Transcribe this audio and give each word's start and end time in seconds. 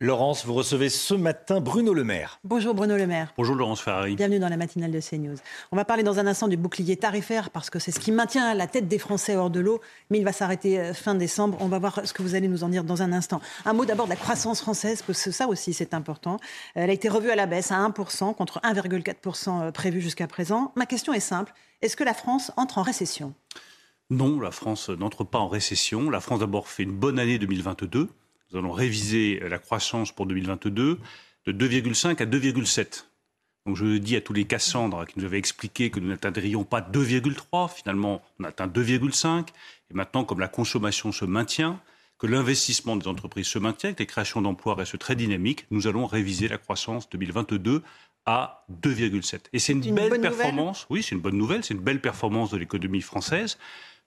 Laurence, 0.00 0.46
vous 0.46 0.54
recevez 0.54 0.90
ce 0.90 1.12
matin 1.12 1.60
Bruno 1.60 1.92
Le 1.92 2.04
Maire. 2.04 2.38
Bonjour 2.44 2.72
Bruno 2.72 2.96
Le 2.96 3.08
Maire. 3.08 3.34
Bonjour 3.36 3.56
Laurence 3.56 3.80
Ferrari. 3.80 4.14
Bienvenue 4.14 4.38
dans 4.38 4.48
la 4.48 4.56
matinale 4.56 4.92
de 4.92 5.00
CNews. 5.00 5.34
On 5.72 5.76
va 5.76 5.84
parler 5.84 6.04
dans 6.04 6.20
un 6.20 6.26
instant 6.28 6.46
du 6.46 6.56
bouclier 6.56 6.96
tarifaire 6.96 7.50
parce 7.50 7.68
que 7.68 7.80
c'est 7.80 7.90
ce 7.90 7.98
qui 7.98 8.12
maintient 8.12 8.54
la 8.54 8.68
tête 8.68 8.86
des 8.86 9.00
Français 9.00 9.34
hors 9.34 9.50
de 9.50 9.58
l'eau, 9.58 9.80
mais 10.10 10.18
il 10.18 10.24
va 10.24 10.30
s'arrêter 10.30 10.78
euh, 10.78 10.94
fin 10.94 11.16
décembre. 11.16 11.58
On 11.60 11.66
va 11.66 11.80
voir 11.80 12.02
ce 12.04 12.12
que 12.12 12.22
vous 12.22 12.36
allez 12.36 12.46
nous 12.46 12.62
en 12.62 12.68
dire 12.68 12.84
dans 12.84 13.02
un 13.02 13.12
instant. 13.12 13.40
Un 13.64 13.72
mot 13.72 13.86
d'abord 13.86 14.06
de 14.06 14.10
la 14.10 14.16
croissance 14.16 14.60
française, 14.60 15.02
parce 15.02 15.20
que 15.20 15.32
ça 15.32 15.48
aussi 15.48 15.72
c'est 15.72 15.92
important. 15.92 16.36
Elle 16.76 16.90
a 16.90 16.92
été 16.92 17.08
revue 17.08 17.30
à 17.32 17.36
la 17.36 17.46
baisse 17.46 17.72
à 17.72 17.80
1% 17.80 18.36
contre 18.36 18.60
1,4% 18.60 19.62
euh, 19.62 19.72
prévu 19.72 20.00
jusqu'à 20.00 20.28
présent. 20.28 20.70
Ma 20.76 20.86
question 20.86 21.12
est 21.12 21.18
simple. 21.18 21.52
Est-ce 21.82 21.96
que 21.96 22.04
la 22.04 22.14
France 22.14 22.52
entre 22.56 22.78
en 22.78 22.82
récession? 22.82 23.34
Non, 24.10 24.38
la 24.38 24.52
France 24.52 24.90
n'entre 24.90 25.24
pas 25.24 25.40
en 25.40 25.48
récession. 25.48 26.08
La 26.08 26.20
France 26.20 26.38
d'abord 26.38 26.68
fait 26.68 26.84
une 26.84 26.96
bonne 26.96 27.18
année 27.18 27.40
2022. 27.40 28.08
Nous 28.50 28.58
allons 28.58 28.72
réviser 28.72 29.40
la 29.40 29.58
croissance 29.58 30.12
pour 30.12 30.26
2022 30.26 30.98
de 31.46 31.52
2,5 31.52 32.22
à 32.22 32.26
2,7. 32.26 33.04
Donc 33.66 33.76
je 33.76 33.98
dis 33.98 34.16
à 34.16 34.22
tous 34.22 34.32
les 34.32 34.44
Cassandres 34.44 35.04
qui 35.04 35.18
nous 35.18 35.26
avaient 35.26 35.38
expliqué 35.38 35.90
que 35.90 36.00
nous 36.00 36.08
n'atteindrions 36.08 36.64
pas 36.64 36.80
2,3, 36.80 37.74
finalement 37.74 38.22
on 38.40 38.44
atteint 38.44 38.66
2,5. 38.66 39.48
Et 39.90 39.94
maintenant, 39.94 40.24
comme 40.24 40.40
la 40.40 40.48
consommation 40.48 41.12
se 41.12 41.26
maintient, 41.26 41.78
que 42.18 42.26
l'investissement 42.26 42.96
des 42.96 43.06
entreprises 43.06 43.46
se 43.46 43.58
maintient, 43.58 43.92
que 43.92 43.98
les 43.98 44.06
créations 44.06 44.40
d'emplois 44.40 44.74
restent 44.74 44.98
très 44.98 45.14
dynamiques, 45.14 45.66
nous 45.70 45.86
allons 45.86 46.06
réviser 46.06 46.48
la 46.48 46.56
croissance 46.56 47.10
2022 47.10 47.82
à 48.24 48.64
2,7. 48.82 49.40
Et 49.52 49.58
c'est 49.58 49.72
une, 49.72 49.94
belle 49.94 50.20
performance. 50.20 50.86
Oui, 50.88 51.02
c'est 51.02 51.14
une 51.14 51.20
bonne 51.20 51.36
nouvelle. 51.36 51.62
C'est 51.62 51.74
une 51.74 51.80
belle 51.80 52.00
performance 52.00 52.50
de 52.50 52.56
l'économie 52.56 53.02
française. 53.02 53.58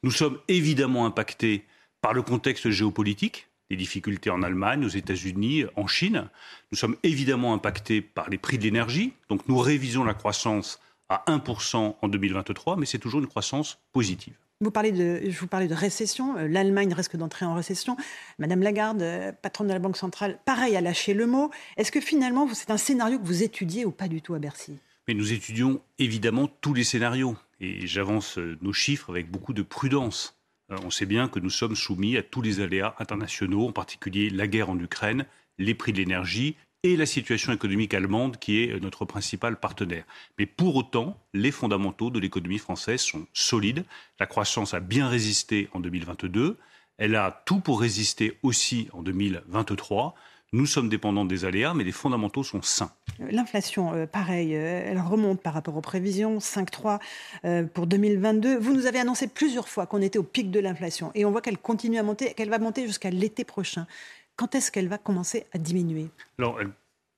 Nous 0.04 0.12
sommes 0.12 0.40
évidemment 0.48 1.06
impactés 1.06 1.66
par 2.02 2.14
le 2.14 2.24
contexte 2.24 2.70
géopolitique 2.72 3.48
les 3.72 3.78
difficultés 3.78 4.30
en 4.30 4.44
Allemagne, 4.44 4.86
aux 4.86 4.90
États-Unis, 4.90 5.64
en 5.76 5.88
Chine. 5.88 6.28
Nous 6.72 6.78
sommes 6.78 6.98
évidemment 7.04 7.54
impactés 7.54 8.02
par 8.02 8.30
les 8.30 8.38
prix 8.38 8.58
de 8.58 8.64
l'énergie. 8.64 9.14
Donc 9.30 9.48
nous 9.48 9.58
révisons 9.58 10.04
la 10.04 10.14
croissance 10.14 10.80
à 11.10 11.24
1% 11.28 11.96
en 12.02 12.08
2023, 12.08 12.76
mais 12.76 12.86
c'est 12.86 13.00
toujours 13.00 13.22
une 13.22 13.28
croissance 13.28 13.80
positive. 13.94 14.36
Vous 14.60 14.72
parlez 14.72 14.92
de, 14.92 15.22
je 15.28 15.40
vous 15.40 15.48
parlais 15.48 15.68
de 15.68 15.74
récession. 15.74 16.38
Euh, 16.38 16.48
L'Allemagne 16.48 16.94
risque 16.94 17.16
d'entrer 17.16 17.46
en 17.46 17.56
récession. 17.56 17.98
Madame 18.38 18.62
Lagarde, 18.62 19.02
euh, 19.02 19.32
patronne 19.32 19.68
de 19.68 19.74
la 19.74 19.80
Banque 19.80 19.98
centrale, 19.98 20.38
pareil, 20.46 20.76
a 20.76 20.82
lâché 20.82 21.14
le 21.14 21.26
mot. 21.26 21.50
Est-ce 21.78 21.92
que 21.92 22.02
finalement, 22.02 22.48
c'est 22.54 22.70
un 22.70 22.78
scénario 22.78 23.18
que 23.18 23.26
vous 23.26 23.42
étudiez 23.42 23.86
ou 23.86 23.92
pas 23.92 24.08
du 24.08 24.22
tout 24.22 24.36
à 24.36 24.40
Bercy? 24.40 24.78
Mais 25.08 25.14
nous 25.14 25.34
étudions 25.34 25.82
évidemment 25.98 26.48
tous 26.48 26.74
les 26.74 26.84
scénarios. 26.84 27.36
Et 27.60 27.88
j'avance 27.88 28.38
euh, 28.38 28.58
nos 28.62 28.74
chiffres 28.74 29.10
avec 29.10 29.32
beaucoup 29.32 29.54
de 29.54 29.64
prudence. 29.64 30.41
Euh, 30.72 30.78
on 30.84 30.90
sait 30.90 31.06
bien 31.06 31.28
que 31.28 31.40
nous 31.40 31.50
sommes 31.50 31.76
soumis 31.76 32.18
à 32.18 32.24
tous 32.24 32.42
les 32.42 32.60
aléas 32.60 32.96
internationaux, 33.00 33.68
en 33.68 33.72
particulier 33.72 34.30
la 34.30 34.48
guerre 34.48 34.70
en 34.70 34.80
Ukraine, 34.80 35.26
les 35.58 35.76
prix 35.76 35.92
de 35.94 35.98
l'énergie 35.98 36.56
et 36.84 36.98
la 36.98 37.06
situation 37.06 37.54
économique 37.54 37.94
allemande 37.94 38.38
qui 38.38 38.64
est 38.64 38.80
notre 38.82 39.06
principal 39.06 39.60
partenaire. 39.60 40.06
Mais 40.40 40.48
pour 40.48 40.76
autant, 40.76 41.20
les 41.34 41.52
fondamentaux 41.52 42.10
de 42.10 42.20
l'économie 42.20 42.58
française 42.58 43.02
sont 43.02 43.28
solides. 43.34 43.86
La 44.20 44.26
croissance 44.26 44.74
a 44.74 44.80
bien 44.80 45.08
résisté 45.08 45.70
en 45.74 45.80
2022. 45.80 46.58
Elle 46.98 47.16
a 47.16 47.44
tout 47.46 47.60
pour 47.60 47.82
résister 47.82 48.40
aussi 48.42 48.88
en 48.94 49.04
2023. 49.04 50.16
Nous 50.54 50.66
sommes 50.66 50.90
dépendants 50.90 51.24
des 51.24 51.46
aléas, 51.46 51.74
mais 51.74 51.86
les 51.86 51.94
fondamentaux 51.94 52.44
sont 52.44 52.62
sains. 52.62 52.92
L'inflation, 53.20 53.94
euh, 53.94 54.06
pareil, 54.06 54.54
euh, 54.54 54.84
elle 54.86 55.00
remonte 55.00 55.42
par 55.42 55.54
rapport 55.54 55.78
aux 55.78 55.82
prévisions, 55.82 56.40
5,3 56.40 57.00
euh, 57.46 57.64
pour 57.64 57.88
2022. 57.88 58.58
Vous 58.58 58.74
nous 58.74 58.86
avez 58.86 59.00
annoncé 59.00 59.30
plusieurs 59.30 59.70
fois 59.70 59.86
qu'on 59.86 60.02
était 60.02 60.20
au 60.20 60.24
pic 60.24 60.52
de 60.52 60.60
l'inflation 60.60 61.12
et 61.16 61.24
on 61.24 61.32
voit 61.32 61.40
qu'elle 61.40 61.58
continue 61.58 61.98
à 62.00 62.04
monter, 62.04 62.34
qu'elle 62.34 62.50
va 62.50 62.60
monter 62.60 62.86
jusqu'à 62.86 63.10
l'été 63.10 63.46
prochain. 63.46 63.88
Quand 64.36 64.54
est-ce 64.54 64.74
qu'elle 64.74 64.90
va 64.90 64.98
commencer 64.98 65.46
à 65.54 65.58
diminuer? 65.58 66.10
Alors, 66.38 66.60
elle 66.60 66.72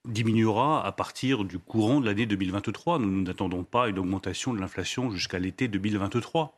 diminuera 0.06 0.86
à 0.86 0.92
partir 0.92 1.44
du 1.44 1.58
courant 1.58 2.02
de 2.02 2.06
l'année 2.06 2.28
2023. 2.28 3.00
Nous 3.00 3.24
n'attendons 3.24 3.64
pas 3.64 3.90
une 3.90 3.98
augmentation 3.98 4.54
de 4.54 4.60
l'inflation 4.60 5.10
jusqu'à 5.10 5.40
l'été 5.40 5.68
2023. 5.68 6.56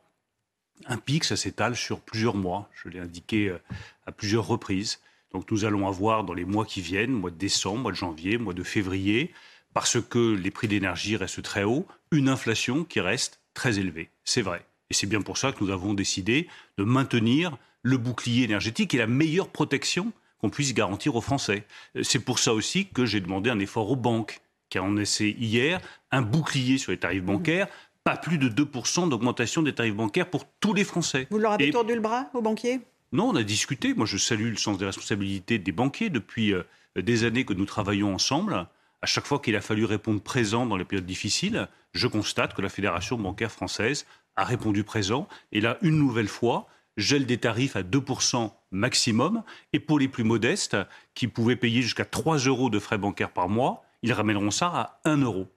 Un 0.88 0.98
pic, 0.98 1.24
ça 1.24 1.36
s'étale 1.36 1.74
sur 1.74 2.00
plusieurs 2.00 2.36
mois, 2.36 2.68
je 2.74 2.90
l'ai 2.90 3.00
indiqué 3.00 3.56
à 4.04 4.12
plusieurs 4.12 4.46
reprises. 4.46 5.00
Donc 5.36 5.50
nous 5.50 5.66
allons 5.66 5.86
avoir 5.86 6.24
dans 6.24 6.32
les 6.32 6.46
mois 6.46 6.64
qui 6.64 6.80
viennent, 6.80 7.10
mois 7.10 7.30
de 7.30 7.36
décembre, 7.36 7.80
mois 7.80 7.92
de 7.92 7.96
janvier, 7.98 8.38
mois 8.38 8.54
de 8.54 8.62
février, 8.62 9.34
parce 9.74 10.00
que 10.00 10.32
les 10.34 10.50
prix 10.50 10.66
d'énergie 10.66 11.14
restent 11.14 11.42
très 11.42 11.62
hauts, 11.62 11.86
une 12.10 12.30
inflation 12.30 12.84
qui 12.84 13.00
reste 13.00 13.38
très 13.52 13.78
élevée. 13.78 14.08
C'est 14.24 14.40
vrai. 14.40 14.64
Et 14.88 14.94
c'est 14.94 15.06
bien 15.06 15.20
pour 15.20 15.36
ça 15.36 15.52
que 15.52 15.62
nous 15.62 15.70
avons 15.70 15.92
décidé 15.92 16.48
de 16.78 16.84
maintenir 16.84 17.58
le 17.82 17.98
bouclier 17.98 18.44
énergétique 18.44 18.94
et 18.94 18.96
la 18.96 19.06
meilleure 19.06 19.48
protection 19.48 20.10
qu'on 20.38 20.48
puisse 20.48 20.72
garantir 20.72 21.16
aux 21.16 21.20
Français. 21.20 21.66
C'est 22.02 22.24
pour 22.24 22.38
ça 22.38 22.54
aussi 22.54 22.86
que 22.86 23.04
j'ai 23.04 23.20
demandé 23.20 23.50
un 23.50 23.58
effort 23.58 23.90
aux 23.90 23.96
banques, 23.96 24.40
qui 24.70 24.78
ont 24.78 24.96
essayé 24.96 25.36
hier 25.38 25.82
un 26.12 26.22
bouclier 26.22 26.78
sur 26.78 26.92
les 26.92 26.98
tarifs 26.98 27.22
bancaires, 27.22 27.68
pas 28.04 28.16
plus 28.16 28.38
de 28.38 28.48
2% 28.48 29.10
d'augmentation 29.10 29.60
des 29.60 29.74
tarifs 29.74 29.96
bancaires 29.96 30.30
pour 30.30 30.46
tous 30.60 30.72
les 30.72 30.84
Français. 30.84 31.26
Vous 31.30 31.36
leur 31.36 31.52
avez 31.52 31.70
tordu 31.72 31.94
le 31.94 32.00
bras 32.00 32.30
aux 32.32 32.40
banquiers? 32.40 32.80
Non, 33.16 33.30
on 33.30 33.34
a 33.36 33.42
discuté. 33.42 33.94
Moi, 33.94 34.04
je 34.04 34.18
salue 34.18 34.50
le 34.50 34.56
sens 34.56 34.76
des 34.76 34.84
responsabilités 34.84 35.58
des 35.58 35.72
banquiers 35.72 36.10
depuis 36.10 36.52
euh, 36.52 36.62
des 36.94 37.24
années 37.24 37.46
que 37.46 37.54
nous 37.54 37.64
travaillons 37.64 38.14
ensemble. 38.14 38.66
À 39.00 39.06
chaque 39.06 39.24
fois 39.24 39.38
qu'il 39.38 39.56
a 39.56 39.62
fallu 39.62 39.86
répondre 39.86 40.20
présent 40.20 40.66
dans 40.66 40.76
les 40.76 40.84
périodes 40.84 41.06
difficiles, 41.06 41.66
je 41.94 42.06
constate 42.08 42.52
que 42.52 42.60
la 42.60 42.68
Fédération 42.68 43.16
bancaire 43.16 43.50
française 43.50 44.04
a 44.36 44.44
répondu 44.44 44.84
présent. 44.84 45.28
Et 45.50 45.62
là, 45.62 45.78
une 45.80 45.96
nouvelle 45.96 46.28
fois, 46.28 46.68
gel 46.98 47.24
des 47.24 47.38
tarifs 47.38 47.74
à 47.74 47.82
2% 47.82 48.52
maximum. 48.70 49.42
Et 49.72 49.80
pour 49.80 49.98
les 49.98 50.08
plus 50.08 50.24
modestes, 50.24 50.76
qui 51.14 51.26
pouvaient 51.26 51.56
payer 51.56 51.80
jusqu'à 51.80 52.04
3 52.04 52.36
euros 52.40 52.68
de 52.68 52.78
frais 52.78 52.98
bancaires 52.98 53.32
par 53.32 53.48
mois, 53.48 53.82
ils 54.02 54.12
ramèneront 54.12 54.50
ça 54.50 54.66
à 54.66 55.00
1 55.06 55.22
euro. 55.22 55.48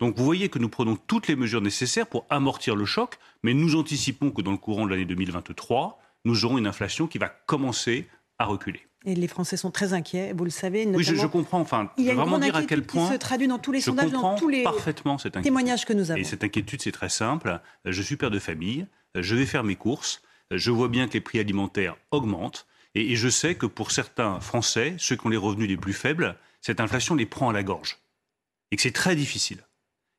Donc 0.00 0.16
vous 0.16 0.24
voyez 0.24 0.48
que 0.48 0.58
nous 0.58 0.68
prenons 0.68 0.96
toutes 0.96 1.28
les 1.28 1.36
mesures 1.36 1.60
nécessaires 1.60 2.08
pour 2.08 2.26
amortir 2.28 2.74
le 2.74 2.84
choc, 2.84 3.18
mais 3.44 3.54
nous 3.54 3.76
anticipons 3.76 4.32
que 4.32 4.42
dans 4.42 4.50
le 4.50 4.58
courant 4.58 4.84
de 4.84 4.90
l'année 4.90 5.04
2023, 5.04 6.00
nous 6.24 6.44
aurons 6.44 6.58
une 6.58 6.66
inflation 6.66 7.06
qui 7.06 7.18
va 7.18 7.28
commencer 7.28 8.08
à 8.38 8.46
reculer. 8.46 8.86
Et 9.06 9.14
les 9.14 9.28
Français 9.28 9.58
sont 9.58 9.70
très 9.70 9.92
inquiets, 9.92 10.32
vous 10.32 10.44
le 10.44 10.50
savez. 10.50 10.86
Oui, 10.86 11.04
je, 11.04 11.26
comprends. 11.26 11.60
Enfin, 11.60 11.90
il 11.98 12.04
y 12.04 12.10
a 12.10 12.14
vraiment 12.14 12.38
dire 12.38 12.56
à 12.56 12.62
quel 12.62 12.82
point. 12.82 13.06
Qui 13.06 13.12
se 13.12 13.18
traduit 13.18 13.46
dans 13.46 13.58
tous 13.58 13.72
les 13.72 13.82
sondages, 13.82 14.10
dans 14.10 14.34
tous 14.34 14.48
les 14.48 14.62
parfaitement 14.62 15.18
cette 15.18 15.40
témoignages 15.42 15.84
que 15.84 15.92
nous 15.92 16.10
avons. 16.10 16.20
Et 16.20 16.24
cette 16.24 16.42
inquiétude, 16.42 16.80
c'est 16.80 16.92
très 16.92 17.10
simple. 17.10 17.60
Je 17.84 18.00
suis 18.00 18.16
père 18.16 18.30
de 18.30 18.38
famille, 18.38 18.86
je 19.14 19.34
vais 19.34 19.44
faire 19.44 19.62
mes 19.62 19.76
courses, 19.76 20.22
je 20.50 20.70
vois 20.70 20.88
bien 20.88 21.06
que 21.06 21.12
les 21.12 21.20
prix 21.20 21.38
alimentaires 21.38 21.96
augmentent, 22.12 22.66
et, 22.94 23.12
et 23.12 23.16
je 23.16 23.28
sais 23.28 23.56
que 23.56 23.66
pour 23.66 23.90
certains 23.90 24.40
Français, 24.40 24.94
ceux 24.98 25.16
qui 25.16 25.26
ont 25.26 25.30
les 25.30 25.36
revenus 25.36 25.68
les 25.68 25.76
plus 25.76 25.92
faibles, 25.92 26.36
cette 26.62 26.80
inflation 26.80 27.14
les 27.14 27.26
prend 27.26 27.50
à 27.50 27.52
la 27.52 27.62
gorge, 27.62 27.98
et 28.70 28.76
que 28.76 28.82
c'est 28.82 28.90
très 28.90 29.16
difficile. 29.16 29.58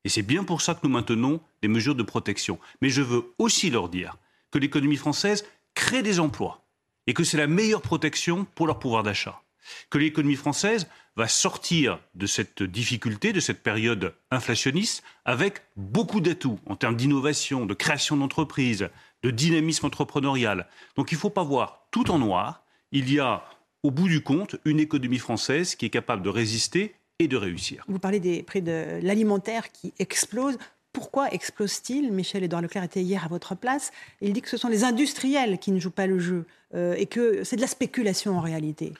Et 0.03 0.09
c'est 0.09 0.21
bien 0.21 0.43
pour 0.43 0.61
ça 0.61 0.75
que 0.75 0.81
nous 0.83 0.93
maintenons 0.93 1.41
des 1.63 1.67
mesures 1.67 1.95
de 1.95 2.03
protection. 2.03 2.59
Mais 2.81 2.89
je 2.89 3.01
veux 3.01 3.33
aussi 3.39 3.71
leur 3.71 3.89
dire 3.89 4.17
que 4.51 4.59
l'économie 4.59 4.95
française 4.95 5.43
créer 5.75 6.01
des 6.01 6.19
emplois 6.19 6.65
et 7.07 7.13
que 7.13 7.23
c'est 7.23 7.37
la 7.37 7.47
meilleure 7.47 7.81
protection 7.81 8.45
pour 8.55 8.67
leur 8.67 8.79
pouvoir 8.79 9.03
d'achat. 9.03 9.41
Que 9.89 9.97
l'économie 9.97 10.35
française 10.35 10.87
va 11.15 11.27
sortir 11.27 11.99
de 12.13 12.27
cette 12.27 12.61
difficulté, 12.63 13.33
de 13.33 13.39
cette 13.39 13.63
période 13.63 14.13
inflationniste, 14.31 15.03
avec 15.23 15.61
beaucoup 15.75 16.21
d'atouts 16.21 16.59
en 16.65 16.75
termes 16.75 16.95
d'innovation, 16.95 17.65
de 17.65 17.73
création 17.73 18.17
d'entreprises, 18.17 18.89
de 19.23 19.31
dynamisme 19.31 19.85
entrepreneurial. 19.85 20.67
Donc 20.95 21.11
il 21.11 21.15
ne 21.15 21.19
faut 21.19 21.29
pas 21.29 21.43
voir 21.43 21.87
tout 21.91 22.11
en 22.11 22.19
noir. 22.19 22.63
Il 22.91 23.11
y 23.11 23.19
a, 23.19 23.43
au 23.81 23.91
bout 23.91 24.07
du 24.07 24.21
compte, 24.21 24.57
une 24.65 24.79
économie 24.79 25.17
française 25.17 25.75
qui 25.75 25.85
est 25.85 25.89
capable 25.89 26.21
de 26.21 26.29
résister 26.29 26.95
et 27.19 27.27
de 27.27 27.37
réussir. 27.37 27.83
Vous 27.87 27.99
parlez 27.99 28.19
des 28.19 28.43
prix 28.43 28.61
de 28.61 28.99
l'alimentaire 29.01 29.71
qui 29.71 29.93
explosent. 29.99 30.57
Pourquoi 30.95 31.29
explose-t-il 31.33 32.11
Michel-Édouard 32.13 32.61
Leclerc 32.61 32.85
était 32.85 33.01
hier 33.01 33.25
à 33.25 33.27
votre 33.27 33.53
place. 33.53 33.91
Il 34.21 34.31
dit 34.31 34.41
que 34.41 34.49
ce 34.49 34.55
sont 34.55 34.69
les 34.69 34.85
industriels 34.85 35.59
qui 35.59 35.73
ne 35.73 35.79
jouent 35.79 35.91
pas 35.91 36.07
le 36.07 36.19
jeu 36.19 36.45
euh, 36.73 36.95
et 36.97 37.05
que 37.05 37.43
c'est 37.43 37.57
de 37.57 37.61
la 37.61 37.67
spéculation 37.67 38.37
en 38.37 38.39
réalité. 38.39 38.93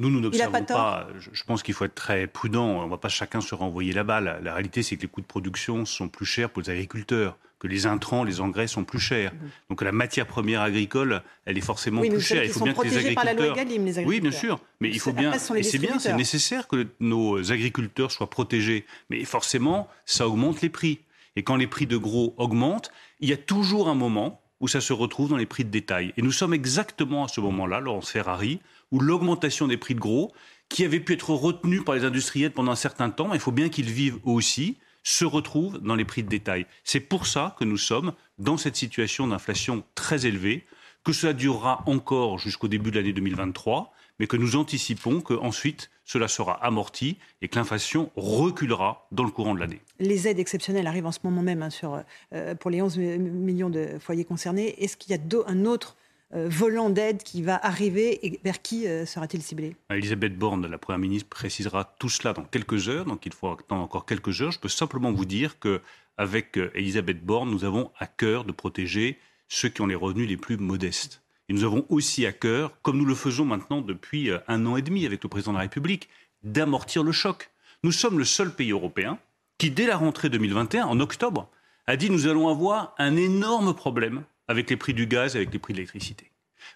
Nous, 0.00 0.10
nous 0.10 0.18
pas 0.18 0.24
n'observons 0.24 0.64
tort 0.64 0.76
pas. 0.76 1.08
Je 1.32 1.44
pense 1.44 1.62
qu'il 1.62 1.72
faut 1.72 1.84
être 1.84 1.94
très 1.94 2.26
prudent. 2.26 2.66
On 2.66 2.84
ne 2.84 2.90
va 2.90 2.98
pas 2.98 3.08
chacun 3.08 3.40
se 3.40 3.54
renvoyer 3.54 3.92
la 3.92 4.02
balle. 4.02 4.40
La 4.42 4.54
réalité, 4.54 4.82
c'est 4.82 4.96
que 4.96 5.02
les 5.02 5.08
coûts 5.08 5.20
de 5.20 5.26
production 5.26 5.84
sont 5.84 6.08
plus 6.08 6.26
chers 6.26 6.50
pour 6.50 6.62
les 6.62 6.70
agriculteurs, 6.70 7.38
que 7.60 7.68
les 7.68 7.86
intrants, 7.86 8.24
les 8.24 8.40
engrais 8.40 8.66
sont 8.66 8.82
plus 8.82 8.98
chers. 8.98 9.32
Donc 9.70 9.82
la 9.82 9.92
matière 9.92 10.26
première 10.26 10.62
agricole, 10.62 11.22
elle 11.44 11.56
est 11.56 11.62
forcément 11.62 12.00
Oui, 12.00 12.10
plus 12.10 12.20
chère. 12.20 12.42
Il 12.42 12.50
faut 12.50 12.58
sont 12.58 12.64
bien 12.64 12.74
que 12.74 12.82
les 12.82 12.90
protégés 12.90 13.14
par 13.14 13.24
la 13.24 13.34
loi 13.34 13.44
agriculteurs. 13.44 13.66
Egalim, 13.72 13.84
les 13.86 13.98
Oui, 13.98 14.20
bien 14.20 14.30
agriculteurs. 14.30 14.58
sûr. 14.58 14.60
Mais 14.80 14.88
il 14.90 14.98
faut 15.00 15.12
bien. 15.12 15.32
Et 15.32 15.62
c'est 15.62 15.78
bien, 15.78 15.98
c'est 16.00 16.12
nécessaire 16.14 16.66
que 16.66 16.88
nos 16.98 17.52
agriculteurs 17.52 18.10
soient 18.10 18.28
protégés. 18.28 18.84
Mais 19.10 19.24
forcément, 19.24 19.88
ça 20.04 20.28
augmente 20.28 20.60
les 20.60 20.70
prix. 20.70 20.98
Et 21.36 21.42
quand 21.42 21.56
les 21.56 21.66
prix 21.66 21.86
de 21.86 21.96
gros 21.96 22.34
augmentent, 22.38 22.90
il 23.20 23.28
y 23.28 23.32
a 23.32 23.36
toujours 23.36 23.88
un 23.88 23.94
moment 23.94 24.40
où 24.60 24.68
ça 24.68 24.80
se 24.80 24.92
retrouve 24.92 25.28
dans 25.28 25.36
les 25.36 25.46
prix 25.46 25.64
de 25.64 25.70
détail. 25.70 26.12
Et 26.16 26.22
nous 26.22 26.32
sommes 26.32 26.54
exactement 26.54 27.24
à 27.24 27.28
ce 27.28 27.40
moment-là, 27.40 27.80
Laurence 27.80 28.10
Ferrari, 28.10 28.60
où 28.90 29.00
l'augmentation 29.00 29.68
des 29.68 29.76
prix 29.76 29.94
de 29.94 30.00
gros, 30.00 30.32
qui 30.68 30.84
avait 30.84 31.00
pu 31.00 31.12
être 31.12 31.30
retenue 31.30 31.82
par 31.82 31.94
les 31.94 32.04
industriels 32.04 32.52
pendant 32.52 32.72
un 32.72 32.76
certain 32.76 33.10
temps, 33.10 33.34
il 33.34 33.40
faut 33.40 33.52
bien 33.52 33.68
qu'ils 33.68 33.90
vivent 33.90 34.16
eux 34.26 34.30
aussi, 34.30 34.78
se 35.02 35.24
retrouve 35.24 35.78
dans 35.78 35.94
les 35.94 36.04
prix 36.04 36.24
de 36.24 36.28
détail. 36.28 36.66
C'est 36.82 37.00
pour 37.00 37.26
ça 37.26 37.54
que 37.58 37.64
nous 37.64 37.76
sommes 37.76 38.12
dans 38.38 38.56
cette 38.56 38.74
situation 38.74 39.28
d'inflation 39.28 39.84
très 39.94 40.26
élevée, 40.26 40.66
que 41.04 41.12
cela 41.12 41.32
durera 41.32 41.84
encore 41.86 42.38
jusqu'au 42.38 42.66
début 42.66 42.90
de 42.90 42.98
l'année 42.98 43.12
2023, 43.12 43.92
mais 44.18 44.26
que 44.26 44.36
nous 44.36 44.56
anticipons 44.56 45.20
qu'ensuite 45.20 45.90
cela 46.06 46.28
sera 46.28 46.52
amorti 46.64 47.18
et 47.42 47.48
que 47.48 47.56
l'inflation 47.58 48.10
reculera 48.16 49.06
dans 49.12 49.24
le 49.24 49.30
courant 49.30 49.54
de 49.54 49.60
l'année. 49.60 49.80
Les 49.98 50.28
aides 50.28 50.38
exceptionnelles 50.38 50.86
arrivent 50.86 51.04
en 51.06 51.12
ce 51.12 51.18
moment 51.24 51.42
même 51.42 51.62
hein, 51.62 51.68
sur, 51.70 52.00
euh, 52.32 52.54
pour 52.54 52.70
les 52.70 52.80
11 52.80 52.96
mi- 52.96 53.18
millions 53.18 53.68
de 53.70 53.98
foyers 54.00 54.24
concernés. 54.24 54.82
Est-ce 54.82 54.96
qu'il 54.96 55.10
y 55.14 55.18
a 55.18 55.20
un 55.48 55.64
autre 55.66 55.96
euh, 56.34 56.48
volant 56.48 56.90
d'aide 56.90 57.22
qui 57.22 57.42
va 57.42 57.56
arriver 57.64 58.24
et 58.26 58.40
vers 58.44 58.62
qui 58.62 58.86
euh, 58.88 59.04
sera-t-il 59.04 59.42
ciblé? 59.42 59.76
Elisabeth 59.90 60.36
Borne, 60.38 60.66
la 60.66 60.78
Première 60.78 60.98
ministre, 61.00 61.28
précisera 61.28 61.84
tout 61.98 62.08
cela 62.08 62.32
dans 62.32 62.44
quelques 62.44 62.88
heures, 62.88 63.04
donc 63.04 63.26
il 63.26 63.32
faut 63.34 63.48
attendre 63.50 63.82
encore 63.82 64.06
quelques 64.06 64.40
heures. 64.42 64.52
Je 64.52 64.58
peux 64.60 64.68
simplement 64.68 65.12
vous 65.12 65.24
dire 65.26 65.58
que 65.58 65.80
avec 66.18 66.56
Elisabeth 66.74 67.22
Borne, 67.24 67.50
nous 67.50 67.64
avons 67.64 67.90
à 67.98 68.06
cœur 68.06 68.44
de 68.44 68.52
protéger 68.52 69.18
ceux 69.48 69.68
qui 69.68 69.82
ont 69.82 69.86
les 69.86 69.94
revenus 69.94 70.28
les 70.28 70.36
plus 70.36 70.56
modestes. 70.56 71.20
Et 71.48 71.52
nous 71.52 71.64
avons 71.64 71.86
aussi 71.88 72.26
à 72.26 72.32
cœur, 72.32 72.80
comme 72.82 72.98
nous 72.98 73.04
le 73.04 73.14
faisons 73.14 73.44
maintenant 73.44 73.80
depuis 73.80 74.30
euh, 74.30 74.38
un 74.48 74.66
an 74.66 74.76
et 74.76 74.82
demi 74.82 75.06
avec 75.06 75.22
le 75.22 75.28
président 75.28 75.52
de 75.52 75.58
la 75.58 75.62
République, 75.62 76.08
d'amortir 76.42 77.02
le 77.02 77.12
choc. 77.12 77.50
Nous 77.82 77.92
sommes 77.92 78.18
le 78.18 78.24
seul 78.24 78.52
pays 78.52 78.72
européen 78.72 79.18
qui, 79.58 79.70
dès 79.70 79.86
la 79.86 79.96
rentrée 79.96 80.28
2021, 80.28 80.86
en 80.86 81.00
octobre, 81.00 81.50
a 81.86 81.96
dit 81.96 82.10
nous 82.10 82.26
allons 82.26 82.48
avoir 82.48 82.94
un 82.98 83.16
énorme 83.16 83.74
problème 83.74 84.24
avec 84.48 84.70
les 84.70 84.76
prix 84.76 84.94
du 84.94 85.06
gaz 85.06 85.34
et 85.34 85.38
avec 85.38 85.52
les 85.52 85.58
prix 85.58 85.72
de 85.72 85.78
l'électricité. 85.78 86.30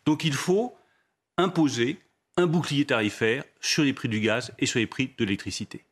Donc 0.07 0.25
il 0.25 0.35
faut 0.35 0.77
imposer 1.37 1.99
un 2.37 2.47
bouclier 2.47 2.85
tarifaire 2.85 3.45
sur 3.61 3.83
les 3.83 3.93
prix 3.93 4.09
du 4.09 4.21
gaz 4.21 4.53
et 4.59 4.67
sur 4.67 4.79
les 4.79 4.87
prix 4.87 5.11
de 5.19 5.25
l'électricité. 5.25 5.85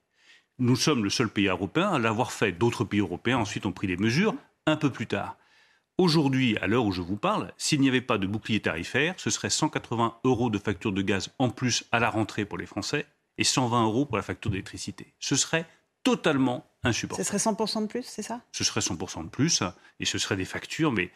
Nous 0.58 0.76
sommes 0.76 1.04
le 1.04 1.10
seul 1.10 1.28
pays 1.28 1.46
européen 1.46 1.90
à 1.90 1.98
l'avoir 1.98 2.32
fait. 2.32 2.52
D'autres 2.52 2.84
pays 2.84 3.00
européens 3.00 3.38
ensuite 3.38 3.66
ont 3.66 3.72
pris 3.72 3.86
des 3.86 3.96
mesures 3.96 4.34
un 4.66 4.76
peu 4.76 4.90
plus 4.90 5.06
tard. 5.06 5.36
Aujourd'hui, 6.00 6.56
à 6.58 6.68
l'heure 6.68 6.84
où 6.84 6.92
je 6.92 7.00
vous 7.02 7.16
parle, 7.16 7.52
s'il 7.58 7.80
n'y 7.80 7.88
avait 7.88 8.00
pas 8.00 8.18
de 8.18 8.26
bouclier 8.28 8.60
tarifaire, 8.60 9.14
ce 9.16 9.30
serait 9.30 9.50
180 9.50 10.18
euros 10.22 10.48
de 10.48 10.56
facture 10.56 10.92
de 10.92 11.02
gaz 11.02 11.30
en 11.40 11.50
plus 11.50 11.82
à 11.90 11.98
la 11.98 12.08
rentrée 12.08 12.44
pour 12.44 12.56
les 12.56 12.66
Français 12.66 13.04
et 13.36 13.42
120 13.42 13.82
euros 13.84 14.06
pour 14.06 14.16
la 14.16 14.22
facture 14.22 14.52
d'électricité. 14.52 15.12
Ce 15.18 15.34
serait 15.34 15.66
totalement 16.04 16.64
Ce 16.84 16.88
insupportable. 16.90 17.26
serait 17.26 17.38
100% 17.52 17.82
de 17.82 17.86
plus, 17.88 18.04
c'est 18.04 18.22
ça? 18.22 18.40
Ce 18.52 18.62
serait 18.62 18.78
100% 18.78 19.24
de 19.24 19.28
plus 19.28 19.64
et 19.98 20.04
ce 20.04 20.18
serait 20.18 20.36
des 20.36 20.44
factures, 20.44 20.92
mais 20.92 21.10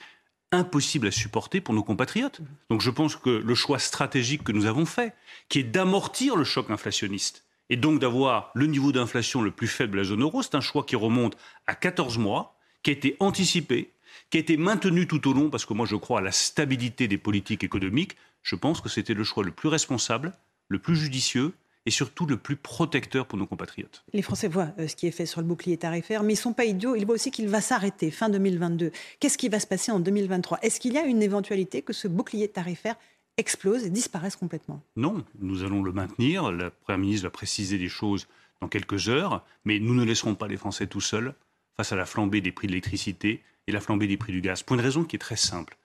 impossibles 0.51 1.07
à 1.07 1.13
supporter 1.13 1.61
pour 1.61 1.75
nos 1.75 1.85
compatriotes. 1.85 2.41
Donc 2.69 2.81
je 2.81 2.91
pense 2.91 3.15
que 3.15 3.31
le 3.31 3.55
choix 3.55 3.79
stratégique 3.79 4.43
que 4.43 4.51
nous 4.51 4.67
avons 4.67 4.85
fait, 4.85 5.15
qui 5.49 5.61
est 5.61 5.63
d'amortir 5.63 6.35
le 6.35 6.43
choc 6.43 6.71
inflationniste 6.71 7.45
et 7.71 7.77
donc 7.77 8.01
d'avoir 8.01 8.51
le 8.55 8.67
niveau 8.67 8.91
d'inflation 8.91 9.43
le 9.43 9.53
plus 9.53 9.69
faible 9.69 9.93
de 9.93 9.99
la 9.99 10.05
zone 10.05 10.23
euro, 10.23 10.43
c'est 10.43 10.57
un 10.57 10.61
choix 10.61 10.83
qui 10.83 10.97
remonte 10.97 11.37
à 11.69 11.77
14 11.77 12.19
mois, 12.19 12.59
qui 12.83 12.91
a 12.91 12.95
été 12.95 13.17
anticipé, 13.21 13.93
qui 14.31 14.39
a 14.39 14.41
été 14.41 14.57
maintenu 14.57 15.07
tout 15.07 15.29
au 15.29 15.33
long, 15.33 15.51
parce 15.51 15.65
que 15.65 15.75
moi 15.75 15.87
je 15.87 15.97
crois 15.97 16.19
à 16.19 16.23
la 16.23 16.33
stabilité 16.33 17.09
des 17.09 17.19
politiques 17.19 17.65
économiques. 17.65 18.17
Je 18.43 18.57
pense 18.57 18.81
que 18.81 18.89
c'était 18.89 19.15
le 19.15 19.25
choix 19.25 19.45
le 19.45 19.53
plus 19.53 19.69
responsable, 19.69 20.33
le 20.69 20.79
plus 20.79 20.97
judicieux 20.97 21.53
et 21.87 21.91
surtout 21.91 22.27
le 22.27 22.37
plus 22.37 22.57
protecteur 22.57 23.27
pour 23.27 23.39
nos 23.39 23.47
compatriotes. 23.47 24.05
Les 24.13 24.23
Français 24.23 24.49
voient 24.49 24.73
euh, 24.79 24.87
ce 24.87 24.95
qui 24.95 25.07
est 25.07 25.13
fait 25.13 25.27
sur 25.27 25.41
le 25.41 25.47
bouclier 25.47 25.77
tarifaire, 25.77 26.23
mais 26.23 26.35
ils 26.35 26.37
ne 26.37 26.43
sont 26.43 26.53
pas 26.53 26.65
idiots. 26.65 26.95
Ils 26.95 27.05
voient 27.05 27.17
aussi 27.17 27.31
qu'il 27.31 27.49
va 27.49 27.61
s'arrêter 27.61 28.11
fin 28.11 28.29
2022. 28.29 28.93
Qu'est-ce 29.19 29.39
qui 29.39 29.49
va 29.49 29.59
se 29.59 29.67
passer 29.67 29.91
en 29.91 30.01
2023 30.01 30.61
Est-ce 30.63 30.79
qu'il 30.79 30.93
y 30.93 30.99
a 30.99 31.05
une 31.05 31.23
éventualité 31.23 31.83
que 31.83 31.93
ce 31.93 32.09
bouclier 32.09 32.49
tarifaire 32.49 32.97
explose 33.37 33.85
et 33.85 33.91
disparaisse 33.91 34.37
complètement? 34.37 34.83
Non, 34.97 35.25
nous 35.41 35.65
allons 35.65 35.83
le 35.83 35.93
maintenir. 35.93 36.53
La 36.53 36.71
Première 36.71 36.99
ministre 36.99 37.27
va 37.27 37.31
préciser 37.31 37.79
les 37.79 37.89
choses 37.89 38.29
dans 38.61 38.69
quelques 38.69 39.09
heures, 39.09 39.45
mais 39.65 39.81
nous 39.81 39.95
ne 39.95 40.05
laisserons 40.05 40.37
pas 40.37 40.47
les 40.47 40.57
Français 40.57 40.87
tout 40.87 41.01
seuls 41.01 41.35
face 41.77 41.93
à 41.93 41.97
la 41.97 42.07
flambée 42.07 42.41
des 42.41 42.53
prix 42.53 42.69
de 42.69 42.73
l'électricité 42.73 43.43
et 43.67 43.73
la 43.73 43.81
flambée 43.81 44.07
des 44.07 44.17
prix 44.17 44.33
du 44.33 44.41
gaz. 44.41 44.63
Pour 44.63 44.75
une 44.75 44.83
raison 44.83 45.05
qui 45.05 45.17
est 45.17 45.19
très 45.19 45.37
simple. 45.37 45.77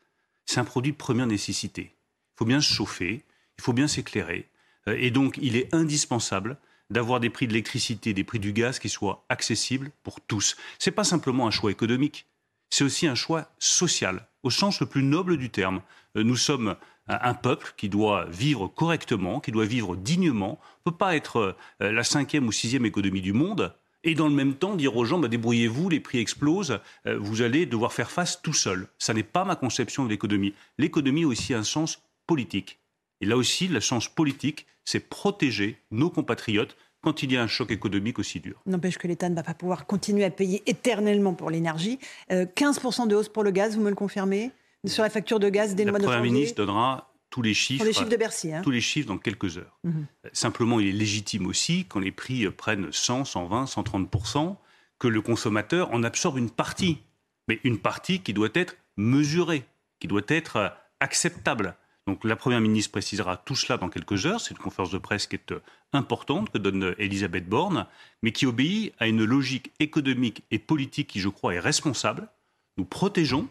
C'est 0.45 0.59
un 0.59 0.65
produit 0.65 0.93
de 0.93 0.97
première 0.97 1.27
nécessité. 1.27 1.91
Il 1.91 2.37
faut 2.37 2.45
bien 2.45 2.61
se 2.61 2.73
chauffer, 2.73 3.23
il 3.57 3.61
faut 3.61 3.73
bien 3.73 3.87
s'éclairer. 3.87 4.47
Euh, 4.87 4.95
Et 4.97 5.11
donc, 5.11 5.37
il 5.41 5.55
est 5.55 5.73
indispensable 5.73 6.57
d'avoir 6.89 7.19
des 7.19 7.29
prix 7.29 7.47
de 7.47 7.53
l'électricité, 7.53 8.13
des 8.13 8.23
prix 8.23 8.39
du 8.39 8.53
gaz 8.53 8.79
qui 8.79 8.87
soient 8.87 9.25
accessibles 9.27 9.91
pour 10.03 10.21
tous. 10.21 10.55
Ce 10.79 10.89
n'est 10.89 10.95
pas 10.95 11.03
simplement 11.03 11.47
un 11.47 11.51
choix 11.51 11.69
économique, 11.69 12.27
c'est 12.69 12.83
aussi 12.83 13.07
un 13.07 13.15
choix 13.15 13.51
social, 13.59 14.27
au 14.43 14.49
sens 14.49 14.79
le 14.79 14.85
plus 14.85 15.03
noble 15.03 15.37
du 15.37 15.49
terme. 15.49 15.81
Euh, 16.15 16.23
Nous 16.23 16.37
sommes 16.37 16.75
un 17.09 17.33
peuple 17.33 17.73
qui 17.77 17.87
doit 17.87 18.25
vivre 18.25 18.67
correctement, 18.67 19.39
qui 19.39 19.51
doit 19.51 19.65
vivre 19.65 19.95
dignement. 19.95 20.59
On 20.85 20.89
ne 20.89 20.91
peut 20.91 20.97
pas 20.97 21.15
être 21.15 21.57
euh, 21.81 21.91
la 21.91 22.03
cinquième 22.03 22.47
ou 22.47 22.51
sixième 22.51 22.85
économie 22.85 23.21
du 23.21 23.33
monde 23.33 23.73
et 24.03 24.15
dans 24.15 24.27
le 24.27 24.33
même 24.33 24.55
temps 24.55 24.75
dire 24.75 24.95
aux 24.95 25.05
gens 25.05 25.19
bah, 25.19 25.27
débrouillez-vous, 25.27 25.89
les 25.89 25.99
prix 25.99 26.19
explosent, 26.19 26.79
euh, 27.05 27.17
vous 27.19 27.41
allez 27.41 27.65
devoir 27.65 27.93
faire 27.93 28.11
face 28.11 28.41
tout 28.41 28.53
seul. 28.53 28.87
Ça 28.97 29.13
n'est 29.13 29.23
pas 29.23 29.45
ma 29.45 29.55
conception 29.55 30.05
de 30.05 30.09
l'économie. 30.09 30.53
L'économie 30.77 31.23
a 31.23 31.27
aussi 31.27 31.53
un 31.53 31.63
sens 31.63 32.01
politique. 32.25 32.79
Et 33.21 33.25
là 33.25 33.37
aussi, 33.37 33.67
le 33.67 33.81
sens 33.81 34.07
politique, 34.07 34.67
c'est 34.85 34.99
protéger 34.99 35.81
nos 35.91 36.09
compatriotes 36.09 36.77
quand 37.01 37.23
il 37.23 37.31
y 37.31 37.37
a 37.37 37.43
un 37.43 37.47
choc 37.47 37.71
économique 37.71 38.19
aussi 38.19 38.39
dur. 38.39 38.61
N'empêche 38.65 38.97
que 38.97 39.07
l'État 39.07 39.29
ne 39.29 39.35
va 39.35 39.43
pas 39.43 39.53
pouvoir 39.53 39.85
continuer 39.85 40.23
à 40.23 40.29
payer 40.29 40.63
éternellement 40.65 41.33
pour 41.33 41.49
l'énergie. 41.49 41.99
Euh, 42.31 42.45
15% 42.45 43.07
de 43.07 43.15
hausse 43.15 43.29
pour 43.29 43.43
le 43.43 43.51
gaz, 43.51 43.75
vous 43.75 43.81
me 43.81 43.89
le 43.89 43.95
confirmez? 43.95 44.51
Sur 44.85 45.03
la 45.03 45.09
facture 45.09 45.39
de 45.39 45.49
gaz 45.49 45.75
dès 45.75 45.83
le 45.83 45.87
La 45.87 45.91
mois 45.91 45.99
de 45.99 46.05
Première 46.05 46.19
janvier 46.19 46.31
ministre 46.31 46.57
donnera 46.57 47.06
tous 47.29 47.41
les 47.41 47.53
chiffres, 47.53 47.79
Pour 47.79 47.87
les 47.87 47.93
chiffres 47.93 48.09
de 48.09 48.15
Bercy. 48.15 48.53
hein. 48.53 48.61
tous 48.61 48.71
les 48.71 48.81
chiffres 48.81 49.07
dans 49.07 49.17
quelques 49.17 49.57
heures. 49.57 49.77
Mhm. 49.83 50.07
Simplement, 50.33 50.79
il 50.79 50.87
est 50.87 50.91
légitime 50.91 51.45
aussi, 51.45 51.85
quand 51.85 51.99
les 51.99 52.11
prix 52.11 52.49
prennent 52.51 52.91
100, 52.91 53.25
120, 53.25 53.65
130%, 53.65 54.57
que 54.99 55.07
le 55.07 55.21
consommateur 55.21 55.91
en 55.93 56.03
absorbe 56.03 56.37
une 56.37 56.49
partie. 56.49 56.99
Mais 57.47 57.59
une 57.63 57.77
partie 57.79 58.21
qui 58.21 58.33
doit 58.33 58.49
être 58.53 58.75
mesurée, 58.97 59.65
qui 59.99 60.07
doit 60.07 60.21
être 60.27 60.55
euh, 60.57 60.69
acceptable. 60.99 61.75
Donc 62.07 62.23
la 62.23 62.35
Première 62.35 62.61
ministre 62.61 62.91
précisera 62.91 63.37
tout 63.37 63.55
cela 63.55 63.77
dans 63.77 63.89
quelques 63.89 64.25
heures. 64.25 64.41
C'est 64.41 64.51
une 64.51 64.57
conférence 64.57 64.91
de 64.91 64.97
presse 64.97 65.27
qui 65.27 65.35
est 65.35 65.51
euh, 65.51 65.61
importante 65.93 66.49
que 66.49 66.57
donne 66.57 66.83
euh, 66.83 66.95
Elisabeth 67.01 67.47
Borne, 67.47 67.85
mais 68.21 68.31
qui 68.31 68.45
obéit 68.45 68.93
à 68.99 69.07
une 69.07 69.23
logique 69.23 69.71
économique 69.79 70.43
et 70.51 70.59
politique 70.59 71.07
qui, 71.07 71.19
je 71.19 71.29
crois, 71.29 71.53
est 71.53 71.59
responsable. 71.59 72.27
Nous 72.77 72.85
protégeons, 72.85 73.47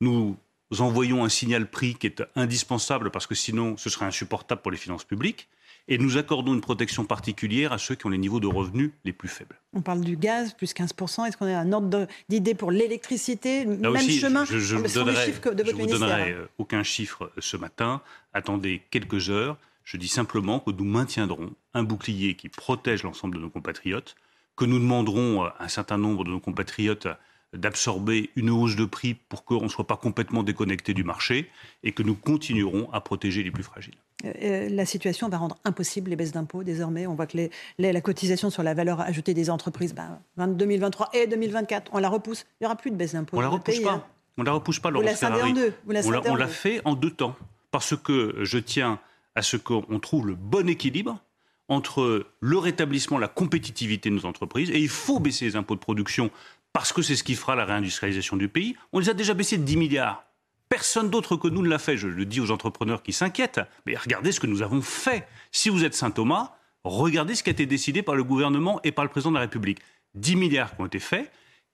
nous 0.00 0.36
envoyons 0.80 1.24
un 1.24 1.28
signal 1.28 1.68
prix 1.70 1.94
qui 1.96 2.06
est 2.06 2.22
indispensable 2.36 3.10
parce 3.10 3.26
que 3.26 3.34
sinon 3.34 3.76
ce 3.76 3.90
serait 3.90 4.06
insupportable 4.06 4.62
pour 4.62 4.70
les 4.70 4.78
finances 4.78 5.04
publiques. 5.04 5.48
Et 5.88 5.98
nous 5.98 6.16
accordons 6.16 6.54
une 6.54 6.60
protection 6.60 7.04
particulière 7.04 7.72
à 7.72 7.78
ceux 7.78 7.96
qui 7.96 8.06
ont 8.06 8.10
les 8.10 8.16
niveaux 8.18 8.38
de 8.38 8.46
revenus 8.46 8.92
les 9.04 9.12
plus 9.12 9.28
faibles. 9.28 9.56
On 9.74 9.80
parle 9.82 10.00
du 10.02 10.16
gaz, 10.16 10.54
plus 10.54 10.72
15%. 10.72 11.26
Est-ce 11.26 11.36
qu'on 11.36 11.46
a 11.46 11.56
un 11.58 11.72
ordre 11.72 12.06
d'idée 12.28 12.54
pour 12.54 12.70
l'électricité? 12.70 13.66
Même 13.66 13.84
aussi, 13.92 14.20
chemin? 14.20 14.44
je, 14.44 14.58
je 14.58 14.76
Ah, 14.76 14.78
vous 14.78 14.94
donnerai, 14.94 15.26
de 15.32 15.64
je 15.64 15.70
vous 15.72 15.76
ministère. 15.78 15.98
donnerai 15.98 16.30
euh, 16.32 16.46
aucun 16.58 16.84
chiffre 16.84 17.24
euh, 17.36 17.40
ce 17.40 17.56
matin. 17.56 18.00
Attendez 18.32 18.80
quelques 18.92 19.28
heures. 19.28 19.56
Je 19.82 19.96
dis 19.96 20.06
simplement 20.06 20.60
que 20.60 20.70
nous 20.70 20.84
maintiendrons 20.84 21.50
un 21.74 21.82
bouclier 21.82 22.36
qui 22.36 22.48
protège 22.48 23.02
l'ensemble 23.02 23.34
de 23.36 23.40
nos 23.40 23.50
compatriotes, 23.50 24.14
que 24.54 24.64
nous 24.64 24.78
demanderons 24.78 25.42
à 25.42 25.56
un 25.58 25.68
certain 25.68 25.98
nombre 25.98 26.22
de 26.22 26.30
nos 26.30 26.38
compatriotes 26.38 27.08
d'absorber 27.52 28.30
une 28.36 28.50
hausse 28.50 28.76
de 28.76 28.84
prix 28.84 29.14
pour 29.14 29.44
qu'on 29.44 29.62
ne 29.62 29.68
soit 29.68 29.86
pas 29.86 29.96
complètement 29.96 30.42
déconnecté 30.42 30.94
du 30.94 31.04
marché 31.04 31.50
et 31.82 31.92
que 31.92 32.02
nous 32.02 32.14
continuerons 32.14 32.88
à 32.92 33.00
protéger 33.00 33.42
les 33.42 33.50
plus 33.50 33.62
fragiles. 33.62 33.94
Euh, 34.24 34.32
euh, 34.42 34.68
la 34.70 34.86
situation 34.86 35.28
va 35.28 35.36
rendre 35.38 35.56
impossible 35.64 36.10
les 36.10 36.16
baisses 36.16 36.32
d'impôts 36.32 36.62
désormais. 36.64 37.06
On 37.06 37.14
voit 37.14 37.26
que 37.26 37.36
les- 37.36 37.50
les- 37.78 37.92
la 37.92 38.00
cotisation 38.00 38.50
sur 38.50 38.62
la 38.62 38.72
valeur 38.74 39.00
ajoutée 39.00 39.34
des 39.34 39.50
entreprises, 39.50 39.94
ben, 39.94 40.18
2023 40.48 41.10
et 41.12 41.26
2024, 41.26 41.90
on 41.92 41.98
la 41.98 42.08
repousse. 42.08 42.44
Il 42.60 42.64
n'y 42.64 42.66
aura 42.66 42.76
plus 42.76 42.90
de 42.90 42.96
baisse 42.96 43.12
d'impôts. 43.12 43.36
On 43.36 43.40
la 43.40 43.46
dans 43.46 43.52
le 43.52 43.58
repousse 43.58 43.74
pays, 43.76 43.84
pas. 43.84 43.92
hein. 43.92 44.04
On 44.38 44.42
la 44.44 44.52
repousse 44.52 44.78
pas, 44.78 44.90
Vous 44.90 45.00
la 45.02 45.12
en 45.12 45.50
deux. 45.52 45.74
Vous 45.84 45.92
la 45.92 46.00
on 46.06 46.10
l'a 46.10 46.30
en 46.30 46.36
l'a 46.36 46.46
deux. 46.46 46.52
fait 46.52 46.80
en 46.86 46.94
deux 46.94 47.10
temps. 47.10 47.36
Parce 47.70 47.94
que 47.96 48.36
je 48.42 48.58
tiens 48.58 48.98
à 49.34 49.42
ce 49.42 49.56
qu'on 49.58 49.98
trouve 50.00 50.26
le 50.26 50.34
bon 50.34 50.68
équilibre 50.68 51.18
entre 51.68 52.26
le 52.40 52.58
rétablissement, 52.58 53.18
la 53.18 53.28
compétitivité 53.28 54.10
de 54.10 54.14
nos 54.14 54.26
entreprises, 54.26 54.70
et 54.70 54.78
il 54.78 54.88
faut 54.88 55.20
baisser 55.20 55.44
les 55.46 55.56
impôts 55.56 55.74
de 55.74 55.80
production 55.80 56.30
parce 56.72 56.92
que 56.92 57.02
c'est 57.02 57.16
ce 57.16 57.24
qui 57.24 57.34
fera 57.34 57.54
la 57.54 57.64
réindustrialisation 57.64 58.36
du 58.36 58.48
pays. 58.48 58.76
On 58.92 58.98
les 58.98 59.08
a 59.08 59.14
déjà 59.14 59.34
baissés 59.34 59.58
de 59.58 59.64
10 59.64 59.76
milliards. 59.76 60.24
Personne 60.68 61.10
d'autre 61.10 61.36
que 61.36 61.48
nous 61.48 61.62
ne 61.62 61.68
l'a 61.68 61.78
fait. 61.78 61.96
Je 61.96 62.08
le 62.08 62.24
dis 62.24 62.40
aux 62.40 62.50
entrepreneurs 62.50 63.02
qui 63.02 63.12
s'inquiètent. 63.12 63.60
Mais 63.84 63.94
regardez 63.94 64.32
ce 64.32 64.40
que 64.40 64.46
nous 64.46 64.62
avons 64.62 64.80
fait. 64.80 65.26
Si 65.50 65.68
vous 65.68 65.84
êtes 65.84 65.94
Saint-Thomas, 65.94 66.52
regardez 66.84 67.34
ce 67.34 67.42
qui 67.42 67.50
a 67.50 67.52
été 67.52 67.66
décidé 67.66 68.02
par 68.02 68.14
le 68.14 68.24
gouvernement 68.24 68.80
et 68.82 68.92
par 68.92 69.04
le 69.04 69.10
président 69.10 69.30
de 69.30 69.36
la 69.36 69.42
République. 69.42 69.80
10 70.14 70.36
milliards 70.36 70.74
qui 70.74 70.80
ont 70.80 70.86
été 70.86 70.98
faits. 70.98 71.30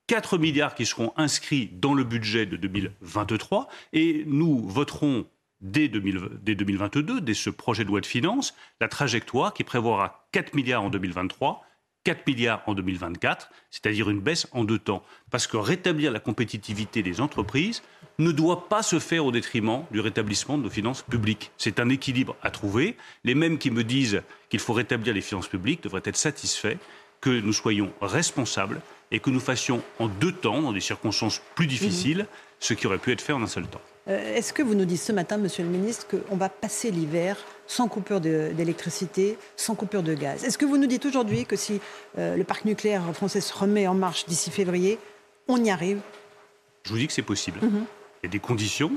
4 0.08 0.38
milliards 0.38 0.74
qui 0.74 0.86
seront 0.86 1.12
inscrits 1.16 1.70
dans 1.72 1.94
le 1.94 2.02
budget 2.02 2.46
de 2.46 2.56
2023 2.56 3.68
et 3.92 4.24
nous 4.26 4.66
voterons 4.66 5.26
dès, 5.60 5.88
2022, 5.88 7.20
dès 7.20 7.34
ce 7.34 7.50
projet 7.50 7.84
de 7.84 7.88
loi 7.88 8.00
de 8.00 8.06
finances, 8.06 8.54
la 8.80 8.88
trajectoire 8.88 9.52
qui 9.52 9.64
prévoira 9.64 10.26
4 10.32 10.54
milliards 10.54 10.82
en 10.82 10.90
2023, 10.90 11.64
4 12.08 12.26
milliards 12.26 12.62
en 12.64 12.72
2024, 12.72 13.50
c'est-à-dire 13.70 14.08
une 14.08 14.20
baisse 14.20 14.46
en 14.52 14.64
deux 14.64 14.78
temps. 14.78 15.04
Parce 15.30 15.46
que 15.46 15.58
rétablir 15.58 16.10
la 16.10 16.20
compétitivité 16.20 17.02
des 17.02 17.20
entreprises 17.20 17.82
ne 18.18 18.32
doit 18.32 18.70
pas 18.70 18.82
se 18.82 18.98
faire 18.98 19.26
au 19.26 19.30
détriment 19.30 19.84
du 19.90 20.00
rétablissement 20.00 20.56
de 20.56 20.62
nos 20.62 20.70
finances 20.70 21.02
publiques. 21.02 21.50
C'est 21.58 21.80
un 21.80 21.90
équilibre 21.90 22.34
à 22.42 22.50
trouver. 22.50 22.96
Les 23.24 23.34
mêmes 23.34 23.58
qui 23.58 23.70
me 23.70 23.84
disent 23.84 24.22
qu'il 24.48 24.58
faut 24.58 24.72
rétablir 24.72 25.12
les 25.12 25.20
finances 25.20 25.48
publiques 25.48 25.82
devraient 25.82 26.00
être 26.06 26.16
satisfaits 26.16 26.78
que 27.20 27.28
nous 27.28 27.52
soyons 27.52 27.92
responsables 28.00 28.80
et 29.10 29.20
que 29.20 29.28
nous 29.28 29.38
fassions 29.38 29.82
en 29.98 30.08
deux 30.08 30.32
temps, 30.32 30.62
dans 30.62 30.72
des 30.72 30.80
circonstances 30.80 31.42
plus 31.56 31.66
difficiles, 31.66 32.26
ce 32.58 32.72
qui 32.72 32.86
aurait 32.86 32.96
pu 32.96 33.12
être 33.12 33.20
fait 33.20 33.34
en 33.34 33.42
un 33.42 33.46
seul 33.46 33.66
temps. 33.66 33.82
Euh, 34.08 34.36
est-ce 34.36 34.52
que 34.52 34.62
vous 34.62 34.74
nous 34.74 34.84
dites 34.84 35.00
ce 35.00 35.12
matin, 35.12 35.36
Monsieur 35.36 35.64
le 35.64 35.70
Ministre, 35.70 36.06
qu'on 36.08 36.36
va 36.36 36.48
passer 36.48 36.90
l'hiver 36.90 37.36
sans 37.66 37.88
coupure 37.88 38.20
d'électricité, 38.20 39.36
sans 39.56 39.74
coupure 39.74 40.02
de 40.02 40.14
gaz? 40.14 40.44
Est-ce 40.44 40.56
que 40.56 40.64
vous 40.64 40.78
nous 40.78 40.86
dites 40.86 41.04
aujourd'hui 41.04 41.44
que 41.44 41.56
si 41.56 41.80
euh, 42.18 42.36
le 42.36 42.44
parc 42.44 42.64
nucléaire 42.64 43.02
français 43.14 43.40
se 43.40 43.52
remet 43.52 43.86
en 43.86 43.94
marche 43.94 44.26
d'ici 44.26 44.50
février, 44.50 44.98
on 45.46 45.62
y 45.62 45.70
arrive? 45.70 46.00
Je 46.84 46.90
vous 46.90 46.98
dis 46.98 47.06
que 47.06 47.12
c'est 47.12 47.22
possible. 47.22 47.60
Mhm. 47.62 47.84
Il 48.22 48.26
y 48.26 48.28
a 48.28 48.30
des 48.30 48.38
conditions. 48.38 48.92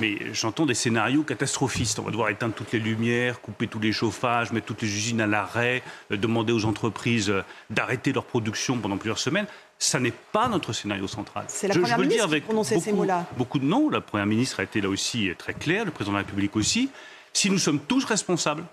Mais 0.00 0.18
j'entends 0.32 0.66
des 0.66 0.74
scénarios 0.74 1.22
catastrophistes. 1.22 1.98
On 1.98 2.02
va 2.02 2.10
devoir 2.10 2.28
éteindre 2.28 2.54
toutes 2.54 2.72
les 2.72 2.80
lumières, 2.80 3.40
couper 3.40 3.68
tous 3.68 3.78
les 3.78 3.92
chauffages, 3.92 4.50
mettre 4.52 4.66
toutes 4.66 4.82
les 4.82 4.88
usines 4.88 5.20
à 5.20 5.26
l'arrêt, 5.26 5.82
euh, 6.10 6.16
demander 6.16 6.52
aux 6.52 6.64
entreprises 6.64 7.32
d'arrêter 7.70 8.12
leur 8.12 8.24
production 8.24 8.78
pendant 8.78 8.96
plusieurs 8.96 9.18
semaines 9.18 9.46
ça 9.78 10.00
n'est 10.00 10.12
pas 10.12 10.48
notre 10.48 10.72
scénario 10.72 11.06
central. 11.06 11.44
C'est 11.48 11.68
la 11.68 11.74
Première 11.74 11.98
ministre 11.98 12.28
qui 12.34 12.40
prononçait 12.40 12.80
ces 12.80 12.92
mots-là. 12.92 13.26
Beaucoup 13.36 13.58
de 13.58 13.64
non. 13.64 13.90
La 13.90 14.00
Première 14.00 14.26
ministre 14.26 14.60
a 14.60 14.62
été 14.62 14.80
là 14.80 14.88
aussi 14.88 15.30
très 15.36 15.54
claire, 15.54 15.84
le 15.84 15.90
Président 15.90 16.12
de 16.12 16.18
la 16.18 16.24
République 16.24 16.56
aussi. 16.56 16.90
Si 17.32 17.50
nous 17.50 17.58
sommes 17.58 17.80
tous 17.80 18.04
responsables, 18.04 18.64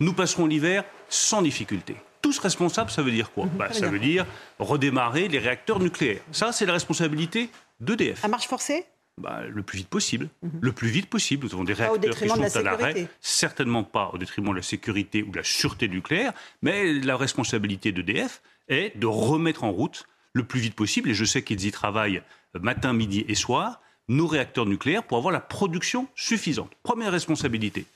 nous 0.00 0.12
passerons 0.12 0.46
l'hiver 0.46 0.84
sans 1.08 1.42
difficulté. 1.42 1.96
Tous 2.22 2.38
responsables, 2.38 2.90
ça 2.90 3.02
veut 3.02 3.10
dire 3.10 3.32
quoi? 3.32 3.46
Mhm, 3.46 3.50
bah, 3.56 3.72
Ça 3.72 3.86
veut 3.86 3.98
dire 3.98 4.26
redémarrer 4.58 5.28
les 5.28 5.38
réacteurs 5.38 5.80
nucléaires. 5.80 6.20
Ça, 6.32 6.52
c'est 6.52 6.66
la 6.66 6.72
responsabilité 6.74 7.50
d'EDF. 7.80 8.24
À 8.24 8.28
marche 8.28 8.46
forcée? 8.46 8.84
Bah, 9.18 9.42
le 9.48 9.62
plus 9.62 9.78
vite 9.78 9.88
possible. 9.88 10.28
Mhm. 10.42 10.58
Le 10.60 10.72
plus 10.72 10.88
vite 10.88 11.08
possible. 11.08 11.46
Nous 11.46 11.54
avons 11.54 11.64
des 11.64 11.72
réacteurs 11.72 12.16
qui 12.16 12.28
sont 12.28 12.56
à 12.56 12.62
l'arrêt. 12.62 13.08
Certainement 13.20 13.84
pas 13.84 14.10
au 14.12 14.18
détriment 14.18 14.50
de 14.50 14.56
la 14.56 14.62
sécurité 14.62 15.22
ou 15.22 15.30
de 15.30 15.38
la 15.38 15.44
sûreté 15.44 15.88
nucléaire, 15.88 16.32
mais 16.62 16.92
la 16.92 17.16
responsabilité 17.16 17.92
d'EDF 17.92 18.42
est 18.68 18.96
de 18.98 19.06
remettre 19.06 19.64
en 19.64 19.70
route 19.70 20.06
le 20.32 20.44
plus 20.44 20.60
vite 20.60 20.74
possible, 20.74 21.08
et 21.08 21.14
je 21.14 21.24
sais 21.24 21.42
qu'ils 21.42 21.64
y 21.64 21.70
travaillent 21.70 22.22
matin, 22.60 22.92
midi 22.92 23.24
et 23.28 23.34
soir, 23.34 23.80
nos 24.08 24.26
réacteurs 24.26 24.66
nucléaires 24.66 25.02
pour 25.02 25.18
avoir 25.18 25.32
la 25.32 25.40
production 25.40 26.08
suffisante. 26.14 26.72
Première 26.82 27.12
responsabilité. 27.12 27.86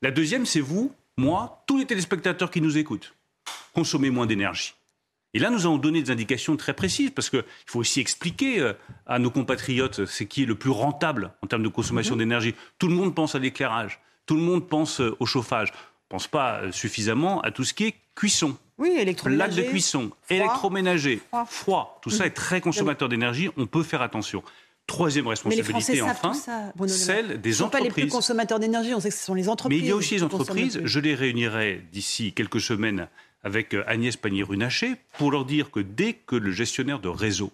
La 0.00 0.10
deuxième, 0.10 0.46
c'est 0.46 0.60
vous, 0.60 0.92
moi, 1.16 1.62
tous 1.66 1.78
les 1.78 1.86
téléspectateurs 1.86 2.50
qui 2.50 2.60
nous 2.60 2.78
écoutent. 2.78 3.14
Consommer 3.74 4.10
moins 4.10 4.26
d'énergie. 4.26 4.74
Et 5.34 5.38
là, 5.38 5.50
nous 5.50 5.64
avons 5.64 5.78
donné 5.78 6.02
des 6.02 6.10
indications 6.10 6.56
très 6.56 6.74
précises, 6.74 7.10
parce 7.10 7.30
qu'il 7.30 7.44
faut 7.66 7.80
aussi 7.80 8.00
expliquer 8.00 8.60
euh, 8.60 8.74
à 9.06 9.18
nos 9.18 9.30
compatriotes 9.30 10.04
ce 10.04 10.24
qui 10.24 10.42
est 10.42 10.46
le 10.46 10.54
plus 10.54 10.70
rentable 10.70 11.32
en 11.42 11.46
termes 11.46 11.62
de 11.62 11.68
consommation 11.68 12.14
mhm. 12.14 12.20
d'énergie. 12.20 12.54
Tout 12.78 12.88
le 12.88 12.94
monde 12.94 13.14
pense 13.14 13.34
à 13.34 13.38
l'éclairage, 13.38 14.00
tout 14.26 14.36
le 14.36 14.42
monde 14.42 14.68
pense 14.68 15.00
euh, 15.00 15.16
au 15.20 15.26
chauffage, 15.26 15.70
ne 15.70 16.08
pense 16.08 16.28
pas 16.28 16.60
euh, 16.60 16.72
suffisamment 16.72 17.40
à 17.40 17.50
tout 17.50 17.64
ce 17.64 17.72
qui 17.72 17.84
est 17.84 17.94
cuisson. 18.14 18.56
Oui, 18.76 18.90
électroménager. 18.98 19.56
Lac 19.56 19.64
de 19.64 19.70
cuisson, 19.70 20.10
électroménager, 20.28 21.20
froid. 21.46 22.00
Tout 22.02 22.10
ça 22.10 22.26
est 22.26 22.30
très 22.30 22.60
consommateur 22.60 23.08
d'énergie. 23.08 23.48
On 23.56 23.66
peut 23.66 23.82
faire 23.82 24.02
attention. 24.02 24.42
Troisième 24.88 25.28
responsabilité, 25.28 26.02
enfin, 26.02 26.34
celle 26.88 27.40
des 27.40 27.52
entreprises. 27.52 27.56
Sont 27.58 27.68
pas 27.68 27.80
les 27.80 27.90
plus 27.90 28.08
consommateurs 28.08 28.58
d'énergie, 28.58 28.92
on 28.92 29.00
sait 29.00 29.10
que 29.10 29.14
ce 29.14 29.24
sont 29.24 29.34
les 29.34 29.48
entreprises. 29.48 29.80
Mais 29.80 29.86
il 29.86 29.88
y 29.88 29.92
a 29.92 29.96
aussi 29.96 30.14
les 30.16 30.22
entreprises. 30.24 30.80
Je 30.84 31.00
les 31.00 31.14
réunirai 31.14 31.86
d'ici 31.92 32.32
quelques 32.32 32.60
semaines 32.60 33.08
avec 33.42 33.74
euh, 33.74 33.84
Agnès 33.86 34.16
Pannier-Runacher 34.16 34.96
pour 35.18 35.30
leur 35.30 35.44
dire 35.44 35.70
que 35.70 35.80
dès 35.80 36.14
que 36.14 36.36
le 36.36 36.50
gestionnaire 36.50 37.00
de 37.00 37.08
réseau 37.08 37.52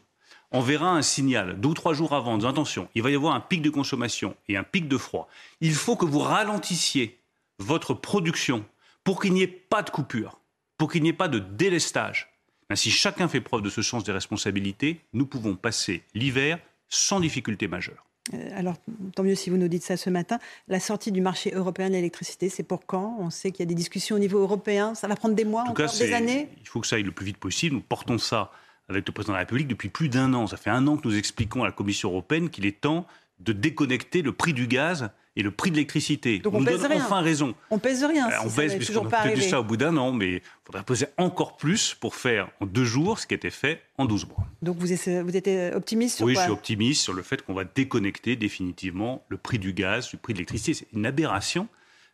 enverra 0.50 0.90
un 0.90 1.02
signal 1.02 1.60
deux 1.60 1.70
ou 1.70 1.74
trois 1.74 1.94
jours 1.94 2.14
avant, 2.14 2.32
en 2.32 2.38
disant 2.38 2.50
attention, 2.50 2.88
il 2.94 3.02
va 3.02 3.10
y 3.10 3.14
avoir 3.14 3.34
un 3.34 3.40
pic 3.40 3.62
de 3.62 3.70
consommation 3.70 4.34
et 4.48 4.56
un 4.56 4.64
pic 4.64 4.88
de 4.88 4.96
froid, 4.96 5.28
il 5.60 5.74
faut 5.74 5.96
que 5.96 6.06
vous 6.06 6.20
ralentissiez 6.20 7.18
votre 7.58 7.94
production 7.94 8.64
pour 9.04 9.20
qu'il 9.20 9.32
n'y 9.32 9.42
ait 9.42 9.46
pas 9.46 9.82
de 9.82 9.90
coupure 9.90 10.38
pour 10.78 10.90
qu'il 10.90 11.02
n'y 11.02 11.10
ait 11.10 11.12
pas 11.12 11.28
de 11.28 11.40
délestage. 11.40 12.30
si 12.74 12.90
chacun 12.90 13.28
fait 13.28 13.40
preuve 13.40 13.62
de 13.62 13.70
ce 13.70 13.82
sens 13.82 14.04
des 14.04 14.12
responsabilités, 14.12 15.00
nous 15.12 15.26
pouvons 15.26 15.56
passer 15.56 16.04
l'hiver 16.14 16.58
sans 16.88 17.20
difficulté 17.20 17.66
majeure. 17.68 18.07
Euh, 18.34 18.48
alors, 18.54 18.76
tant 19.14 19.22
mieux 19.22 19.34
si 19.34 19.50
vous 19.50 19.56
nous 19.56 19.68
dites 19.68 19.82
ça 19.82 19.96
ce 19.96 20.10
matin. 20.10 20.38
La 20.68 20.80
sortie 20.80 21.12
du 21.12 21.20
marché 21.20 21.52
européen 21.54 21.88
de 21.88 21.94
l'électricité, 21.94 22.48
c'est 22.48 22.62
pour 22.62 22.86
quand? 22.86 23.16
On 23.20 23.30
sait 23.30 23.50
qu'il 23.50 23.60
y 23.60 23.62
a 23.62 23.66
des 23.66 23.74
discussions 23.74 24.16
au 24.16 24.18
niveau 24.18 24.38
européen. 24.40 24.94
Ça 24.94 25.08
va 25.08 25.16
prendre 25.16 25.34
des 25.34 25.44
mois, 25.44 25.64
encore 25.68 25.90
des 25.92 26.12
années? 26.12 26.48
Il 26.60 26.68
faut 26.68 26.80
que 26.80 26.86
ça 26.86 26.96
aille 26.96 27.02
le 27.02 27.12
plus 27.12 27.26
vite 27.26 27.38
possible. 27.38 27.76
Nous 27.76 27.82
portons 27.82 28.18
ça 28.18 28.50
avec 28.88 29.06
le 29.06 29.12
président 29.12 29.32
de 29.32 29.36
la 29.36 29.40
République 29.40 29.68
depuis 29.68 29.88
plus 29.88 30.08
d'un 30.08 30.32
an. 30.34 30.46
Ça 30.46 30.56
fait 30.56 30.70
un 30.70 30.86
an 30.86 30.96
que 30.96 31.06
nous 31.06 31.16
expliquons 31.16 31.62
à 31.62 31.66
la 31.66 31.72
Commission 31.72 32.10
européenne 32.10 32.50
qu'il 32.50 32.66
est 32.66 32.80
temps 32.80 33.06
de 33.40 33.52
déconnecter 33.52 34.22
le 34.22 34.32
prix 34.32 34.52
du 34.52 34.66
gaz 34.66 35.10
et 35.36 35.42
le 35.42 35.52
prix 35.52 35.70
de 35.70 35.76
l'électricité. 35.76 36.40
Donc 36.40 36.54
on, 36.54 36.64
pèse 36.64 36.84
rien. 36.84 37.04
enfin 37.04 37.20
raison. 37.20 37.54
On 37.70 37.78
pèse 37.78 38.02
rien. 38.02 38.28
Euh, 38.28 38.34
on 38.44 38.50
pèse, 38.50 38.74
puisqu'on 38.74 39.08
a 39.08 39.28
dit 39.28 39.42
ça 39.42 39.60
au 39.60 39.64
bout 39.64 39.76
d'un 39.76 39.96
an, 39.96 40.12
mais 40.12 40.36
il 40.36 40.42
faudrait 40.64 40.82
peser 40.82 41.06
encore 41.16 41.56
plus 41.56 41.94
pour 41.94 42.16
faire 42.16 42.50
en 42.60 42.66
deux 42.66 42.84
jours 42.84 43.20
ce 43.20 43.26
qui 43.26 43.34
a 43.34 43.36
été 43.36 43.50
fait 43.50 43.82
en 43.98 44.04
12 44.04 44.26
mois. 44.26 44.47
Donc 44.62 44.76
vous 44.78 44.92
êtes, 44.92 45.08
vous 45.08 45.36
êtes 45.36 45.74
optimiste 45.74 46.16
sur 46.16 46.26
Oui, 46.26 46.34
je 46.34 46.40
suis 46.40 46.50
optimiste 46.50 47.02
sur 47.02 47.12
le 47.12 47.22
fait 47.22 47.42
qu'on 47.42 47.54
va 47.54 47.64
déconnecter 47.64 48.36
définitivement 48.36 49.24
le 49.28 49.36
prix 49.36 49.58
du 49.58 49.72
gaz, 49.72 50.08
du 50.10 50.16
prix 50.16 50.32
de 50.32 50.38
l'électricité. 50.38 50.74
C'est 50.74 50.88
une 50.92 51.06
aberration 51.06 51.68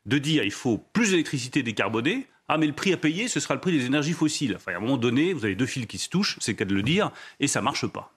de 0.06 0.18
dire 0.18 0.44
il 0.44 0.50
faut 0.50 0.78
plus 0.78 1.10
d'électricité 1.10 1.62
décarbonée. 1.62 2.26
Ah, 2.48 2.58
mais 2.58 2.66
le 2.66 2.74
prix 2.74 2.92
à 2.92 2.98
payer, 2.98 3.28
ce 3.28 3.40
sera 3.40 3.54
le 3.54 3.60
prix 3.60 3.72
des 3.72 3.86
énergies 3.86 4.12
fossiles. 4.12 4.54
Enfin, 4.56 4.72
à 4.72 4.76
un 4.76 4.80
moment 4.80 4.98
donné, 4.98 5.32
vous 5.32 5.46
avez 5.46 5.54
deux 5.54 5.66
fils 5.66 5.86
qui 5.86 5.96
se 5.96 6.10
touchent, 6.10 6.36
c'est 6.40 6.52
le 6.52 6.56
cas 6.58 6.66
de 6.66 6.74
le 6.74 6.82
dire, 6.82 7.10
et 7.40 7.46
ça 7.46 7.62
marche 7.62 7.86
pas. 7.86 8.12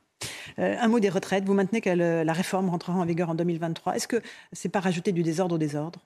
Euh, 0.60 0.76
un 0.80 0.88
mot 0.90 1.00
des 1.00 1.10
retraites. 1.10 1.46
Vous 1.46 1.54
maintenez 1.54 1.80
que 1.80 1.90
la 1.90 2.34
réforme 2.34 2.70
rentrera 2.70 2.98
en 2.98 3.06
vigueur 3.06 3.30
en 3.30 3.36
2023. 3.36 3.96
Est-ce 3.96 4.08
que 4.08 4.22
c'est 4.52 4.70
pas 4.70 4.82
rajouter 4.82 5.14
du 5.14 5.24
désordre 5.24 5.56
au 5.56 5.58
désordre? 5.58 6.06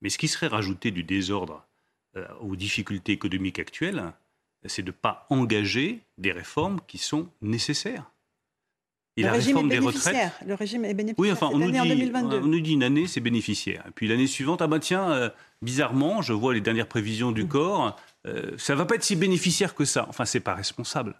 Mais 0.00 0.10
ce 0.10 0.18
qui 0.18 0.28
serait 0.28 0.46
rajouter 0.46 0.90
du 0.90 1.02
désordre 1.02 1.66
euh, 2.16 2.26
aux 2.40 2.54
difficultés 2.54 3.12
économiques 3.12 3.58
actuelles, 3.58 4.12
c'est 4.66 4.82
de 4.82 4.88
ne 4.88 4.92
pas 4.92 5.26
engager 5.30 6.00
des 6.18 6.32
réformes 6.32 6.80
qui 6.86 6.98
sont 6.98 7.28
nécessaires. 7.42 8.10
Et 9.16 9.22
le 9.22 9.28
la 9.28 9.32
régime 9.34 9.56
réforme 9.56 9.68
des 9.68 9.78
retraites. 9.78 10.32
Le 10.44 10.54
régime 10.54 10.84
est 10.84 10.94
bénéficiaire. 10.94 11.18
Oui, 11.18 11.30
enfin, 11.30 11.48
on 11.52 11.58
nous, 11.58 11.70
dit, 11.70 11.78
on 11.78 12.46
nous, 12.46 12.60
dit, 12.60 12.72
une 12.72 12.82
année, 12.82 13.06
c'est 13.06 13.20
bénéficiaire. 13.20 13.84
Et 13.86 13.90
puis 13.92 14.08
l'année 14.08 14.26
suivante, 14.26 14.60
ah 14.60 14.66
bah 14.66 14.80
tiens, 14.80 15.08
euh, 15.12 15.30
bizarrement, 15.62 16.20
je 16.20 16.32
vois 16.32 16.52
les 16.52 16.60
dernières 16.60 16.88
prévisions 16.88 17.30
du 17.30 17.44
mmh. 17.44 17.48
corps, 17.48 17.96
ça 18.56 18.72
ne 18.72 18.78
va 18.78 18.86
pas 18.86 18.94
être 18.94 19.04
si 19.04 19.16
bénéficiaire 19.16 19.74
que 19.74 19.84
ça. 19.84 20.06
Enfin, 20.08 20.24
c'est 20.24 20.40
pas 20.40 20.54
responsable. 20.54 21.14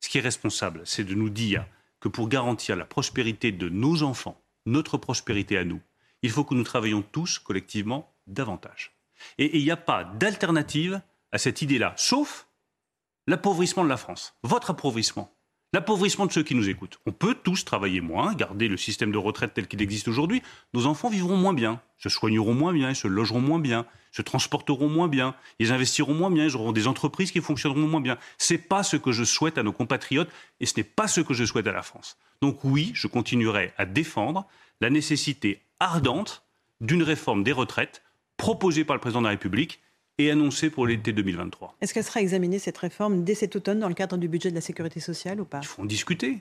Ce 0.00 0.08
qui 0.08 0.18
est 0.18 0.22
responsable, 0.22 0.82
c'est 0.84 1.04
de 1.04 1.14
nous 1.14 1.30
dire 1.30 1.64
que 2.00 2.08
pour 2.08 2.28
garantir 2.28 2.74
la 2.76 2.84
prospérité 2.84 3.52
de 3.52 3.68
nos 3.68 4.02
enfants, 4.02 4.42
notre 4.66 4.98
prospérité 4.98 5.56
à 5.56 5.64
nous, 5.64 5.80
il 6.22 6.30
faut 6.30 6.44
que 6.44 6.54
nous 6.54 6.64
travaillions 6.64 7.02
tous 7.02 7.38
collectivement 7.38 8.12
davantage. 8.26 8.92
Et 9.38 9.56
il 9.56 9.64
n'y 9.64 9.70
a 9.70 9.76
pas 9.76 10.04
d'alternative 10.04 11.00
à 11.30 11.38
cette 11.38 11.62
idée-là, 11.62 11.94
sauf 11.96 12.48
l'appauvrissement 13.26 13.84
de 13.84 13.88
la 13.88 13.96
France, 13.96 14.34
votre 14.42 14.70
appauvrissement 14.70 15.32
l'appauvrissement 15.72 16.26
de 16.26 16.32
ceux 16.32 16.42
qui 16.42 16.54
nous 16.54 16.68
écoutent. 16.68 16.98
On 17.06 17.12
peut 17.12 17.34
tous 17.34 17.64
travailler 17.64 18.00
moins, 18.00 18.34
garder 18.34 18.68
le 18.68 18.76
système 18.76 19.10
de 19.10 19.18
retraite 19.18 19.54
tel 19.54 19.66
qu'il 19.66 19.80
existe 19.80 20.08
aujourd'hui. 20.08 20.42
Nos 20.74 20.86
enfants 20.86 21.08
vivront 21.08 21.36
moins 21.36 21.54
bien, 21.54 21.80
se 21.96 22.08
soigneront 22.08 22.54
moins 22.54 22.72
bien, 22.72 22.92
se 22.92 23.08
logeront 23.08 23.40
moins 23.40 23.58
bien, 23.58 23.86
se 24.10 24.20
transporteront 24.20 24.88
moins 24.88 25.08
bien, 25.08 25.34
ils 25.58 25.72
investiront 25.72 26.14
moins 26.14 26.30
bien, 26.30 26.44
ils 26.44 26.56
auront 26.56 26.72
des 26.72 26.86
entreprises 26.86 27.32
qui 27.32 27.40
fonctionneront 27.40 27.88
moins 27.88 28.02
bien. 28.02 28.18
Ce 28.36 28.52
n'est 28.52 28.58
pas 28.58 28.82
ce 28.82 28.96
que 28.96 29.12
je 29.12 29.24
souhaite 29.24 29.56
à 29.56 29.62
nos 29.62 29.72
compatriotes 29.72 30.30
et 30.60 30.66
ce 30.66 30.74
n'est 30.76 30.84
pas 30.84 31.08
ce 31.08 31.22
que 31.22 31.32
je 31.32 31.44
souhaite 31.44 31.66
à 31.66 31.72
la 31.72 31.82
France. 31.82 32.18
Donc 32.42 32.64
oui, 32.64 32.90
je 32.94 33.06
continuerai 33.06 33.72
à 33.78 33.86
défendre 33.86 34.46
la 34.80 34.90
nécessité 34.90 35.62
ardente 35.80 36.44
d'une 36.80 37.02
réforme 37.02 37.44
des 37.44 37.52
retraites 37.52 38.02
proposée 38.36 38.84
par 38.84 38.96
le 38.96 39.00
président 39.00 39.20
de 39.20 39.26
la 39.26 39.30
République 39.30 39.80
et 40.18 40.30
annoncée 40.30 40.70
pour 40.70 40.86
l'été 40.86 41.12
2023. 41.12 41.76
Est-ce 41.80 41.94
qu'elle 41.94 42.04
sera 42.04 42.20
examinée, 42.20 42.58
cette 42.58 42.78
réforme, 42.78 43.24
dès 43.24 43.34
cet 43.34 43.56
automne 43.56 43.80
dans 43.80 43.88
le 43.88 43.94
cadre 43.94 44.16
du 44.16 44.28
budget 44.28 44.50
de 44.50 44.54
la 44.54 44.60
sécurité 44.60 45.00
sociale 45.00 45.40
ou 45.40 45.44
pas? 45.44 45.60
Il 45.62 45.66
faut 45.66 45.82
en 45.82 45.86
discuter. 45.86 46.40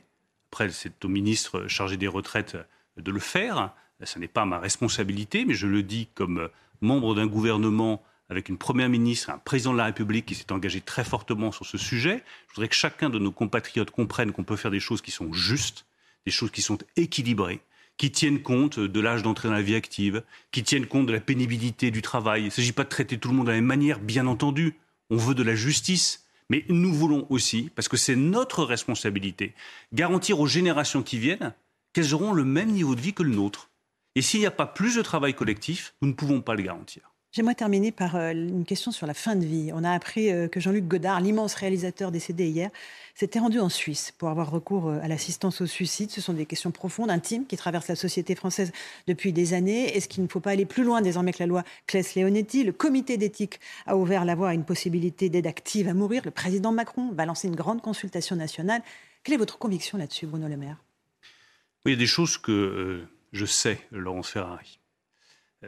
Après, 0.51 0.69
c'est 0.69 1.03
au 1.05 1.07
ministre 1.07 1.67
chargé 1.67 1.97
des 1.97 2.07
retraites 2.07 2.57
de 2.97 3.11
le 3.11 3.19
faire. 3.19 3.73
Ce 4.03 4.19
n'est 4.19 4.27
pas 4.27 4.45
ma 4.45 4.59
responsabilité, 4.59 5.45
mais 5.45 5.53
je 5.53 5.67
le 5.67 5.83
dis 5.83 6.09
comme 6.13 6.49
membre 6.81 7.15
d'un 7.15 7.27
gouvernement 7.27 8.03
avec 8.29 8.49
une 8.49 8.57
première 8.57 8.89
ministre, 8.89 9.29
un 9.29 9.37
président 9.37 9.73
de 9.73 9.77
la 9.77 9.85
République 9.85 10.25
qui 10.25 10.35
s'est 10.35 10.51
engagé 10.51 10.79
très 10.79 11.03
fortement 11.03 11.51
sur 11.51 11.65
ce 11.65 11.77
sujet. 11.77 12.23
Je 12.47 12.55
voudrais 12.55 12.69
que 12.69 12.75
chacun 12.75 13.09
de 13.09 13.19
nos 13.19 13.31
compatriotes 13.31 13.91
comprenne 13.91 14.31
qu'on 14.31 14.45
peut 14.45 14.55
faire 14.55 14.71
des 14.71 14.79
choses 14.79 15.01
qui 15.01 15.11
sont 15.11 15.33
justes, 15.33 15.85
des 16.25 16.31
choses 16.31 16.51
qui 16.51 16.61
sont 16.61 16.77
équilibrées, 16.95 17.59
qui 18.01 18.09
tiennent 18.09 18.41
compte 18.41 18.79
de 18.79 18.99
l'âge 18.99 19.21
d'entrée 19.21 19.47
dans 19.47 19.53
la 19.53 19.61
vie 19.61 19.75
active, 19.75 20.23
qui 20.49 20.63
tiennent 20.63 20.87
compte 20.87 21.05
de 21.05 21.13
la 21.13 21.19
pénibilité 21.19 21.91
du 21.91 22.01
travail. 22.01 22.41
Il 22.41 22.45
ne 22.45 22.49
s'agit 22.49 22.71
pas 22.71 22.83
de 22.83 22.89
traiter 22.89 23.19
tout 23.19 23.29
le 23.29 23.35
monde 23.35 23.45
de 23.45 23.51
la 23.51 23.57
même 23.57 23.65
manière, 23.65 23.99
bien 23.99 24.25
entendu. 24.25 24.73
On 25.11 25.17
veut 25.17 25.35
de 25.35 25.43
la 25.43 25.53
justice. 25.53 26.25
Mais 26.49 26.65
nous 26.67 26.91
voulons 26.91 27.27
aussi, 27.29 27.69
parce 27.75 27.87
que 27.87 27.97
c'est 27.97 28.15
notre 28.15 28.63
responsabilité, 28.63 29.53
garantir 29.93 30.39
aux 30.39 30.47
générations 30.47 31.03
qui 31.03 31.19
viennent 31.19 31.53
qu'elles 31.93 32.15
auront 32.15 32.33
le 32.33 32.43
même 32.43 32.71
niveau 32.71 32.95
de 32.95 33.01
vie 33.01 33.13
que 33.13 33.21
le 33.21 33.35
nôtre. 33.35 33.69
Et 34.15 34.23
s'il 34.23 34.39
n'y 34.39 34.47
a 34.47 34.51
pas 34.51 34.65
plus 34.65 34.95
de 34.95 35.03
travail 35.03 35.35
collectif, 35.35 35.93
nous 36.01 36.07
ne 36.07 36.13
pouvons 36.13 36.41
pas 36.41 36.55
le 36.55 36.63
garantir. 36.63 37.13
J'aimerais 37.33 37.55
terminer 37.55 37.93
par 37.93 38.17
euh, 38.17 38.31
une 38.31 38.65
question 38.65 38.91
sur 38.91 39.07
la 39.07 39.13
fin 39.13 39.37
de 39.37 39.45
vie. 39.45 39.71
On 39.73 39.85
a 39.85 39.91
appris 39.91 40.29
euh, 40.29 40.49
que 40.49 40.59
Jean-Luc 40.59 40.85
Godard, 40.85 41.21
l'immense 41.21 41.53
réalisateur 41.53 42.11
décédé 42.11 42.49
hier, 42.49 42.69
s'était 43.15 43.39
rendu 43.39 43.57
en 43.61 43.69
Suisse 43.69 44.13
pour 44.17 44.27
avoir 44.27 44.51
recours 44.51 44.89
euh, 44.89 44.99
à 45.01 45.07
l'assistance 45.07 45.61
au 45.61 45.65
suicide. 45.65 46.11
Ce 46.11 46.19
sont 46.19 46.33
des 46.33 46.45
questions 46.45 46.71
profondes, 46.71 47.09
intimes, 47.09 47.45
qui 47.45 47.55
traversent 47.55 47.87
la 47.87 47.95
société 47.95 48.35
française 48.35 48.73
depuis 49.07 49.31
des 49.31 49.53
années. 49.53 49.95
Est-ce 49.95 50.09
qu'il 50.09 50.23
ne 50.23 50.27
faut 50.27 50.41
pas 50.41 50.51
aller 50.51 50.65
plus 50.65 50.83
loin 50.83 51.01
désormais 51.01 51.31
que 51.31 51.39
la 51.39 51.45
loi 51.45 51.63
Claes-Leonetti 51.87 52.65
Le 52.65 52.73
comité 52.73 53.15
d'éthique 53.15 53.61
a 53.85 53.95
ouvert 53.95 54.25
la 54.25 54.35
voie 54.35 54.49
à 54.49 54.53
une 54.53 54.65
possibilité 54.65 55.29
d'aide 55.29 55.47
active 55.47 55.87
à 55.87 55.93
mourir. 55.93 56.23
Le 56.25 56.31
président 56.31 56.73
Macron 56.73 57.13
va 57.13 57.25
lancer 57.25 57.47
une 57.47 57.55
grande 57.55 57.81
consultation 57.81 58.35
nationale. 58.35 58.81
Quelle 59.23 59.35
est 59.35 59.37
votre 59.37 59.57
conviction 59.57 59.97
là-dessus, 59.97 60.25
Bruno 60.25 60.49
Le 60.49 60.57
Maire? 60.57 60.83
Il 61.85 61.91
y 61.91 61.93
a 61.93 61.97
des 61.97 62.07
choses 62.07 62.37
que 62.37 63.07
je 63.31 63.45
sais, 63.45 63.79
Laurence 63.91 64.31
Ferrari. 64.31 64.80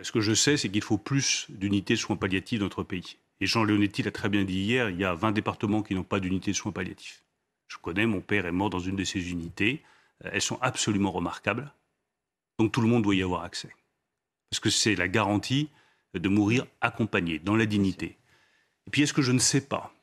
Ce 0.01 0.11
que 0.11 0.21
je 0.21 0.33
sais, 0.33 0.57
c'est 0.57 0.69
qu'il 0.69 0.81
faut 0.81 0.97
plus 0.97 1.45
d'unités 1.49 1.93
de 1.93 1.99
soins 1.99 2.15
palliatifs 2.15 2.59
dans 2.59 2.65
notre 2.65 2.83
pays. 2.83 3.17
Et 3.39 3.45
Jean 3.45 3.63
Leonetti 3.63 4.01
l'a 4.01 4.11
très 4.11 4.29
bien 4.29 4.43
dit 4.43 4.59
hier, 4.59 4.89
il 4.89 4.97
y 4.97 5.05
a 5.05 5.13
20 5.13 5.33
départements 5.33 5.83
qui 5.83 5.93
n'ont 5.93 6.03
pas 6.03 6.19
d'unité 6.19 6.51
de 6.51 6.55
soins 6.55 6.71
palliatifs. 6.71 7.23
Je 7.67 7.77
connais, 7.77 8.05
mon 8.05 8.21
père 8.21 8.45
est 8.45 8.51
mort 8.51 8.69
dans 8.69 8.79
une 8.79 8.95
de 8.95 9.03
ces 9.03 9.31
unités. 9.31 9.83
Elles 10.23 10.41
sont 10.41 10.59
absolument 10.61 11.11
remarquables. 11.11 11.71
Donc 12.59 12.71
tout 12.71 12.81
le 12.81 12.87
monde 12.87 13.03
doit 13.03 13.15
y 13.15 13.23
avoir 13.23 13.43
accès. 13.43 13.69
Parce 14.49 14.59
que 14.59 14.69
c'est 14.69 14.95
la 14.95 15.07
garantie 15.07 15.69
de 16.13 16.29
mourir 16.29 16.65
accompagné, 16.81 17.39
dans 17.39 17.55
la 17.55 17.65
dignité. 17.65 18.17
Et 18.87 18.91
puis 18.91 19.01
est-ce 19.01 19.13
que 19.13 19.21
je 19.21 19.31
ne 19.31 19.39
sais 19.39 19.61
pas? 19.61 19.93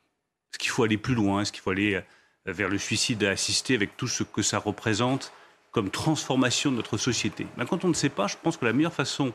Est-ce 0.51 0.59
qu'il 0.59 0.71
faut 0.71 0.83
aller 0.83 0.97
plus 0.97 1.15
loin? 1.15 1.41
Est-ce 1.41 1.51
qu'il 1.51 1.61
faut 1.61 1.69
aller 1.69 1.95
euh, 1.95 2.01
vers 2.45 2.69
le 2.69 2.77
suicide 2.77 3.23
assisté 3.23 3.75
avec 3.75 3.95
tout 3.95 4.07
ce 4.07 4.23
que 4.23 4.41
ça 4.41 4.59
représente 4.59 5.31
comme 5.71 5.89
transformation 5.89 6.71
de 6.71 6.75
notre 6.75 6.97
société? 6.97 7.47
Ben, 7.57 7.65
Quand 7.65 7.85
on 7.85 7.87
ne 7.87 7.93
sait 7.93 8.09
pas, 8.09 8.27
je 8.27 8.35
pense 8.41 8.57
que 8.57 8.65
la 8.65 8.73
meilleure 8.73 8.93
façon 8.93 9.33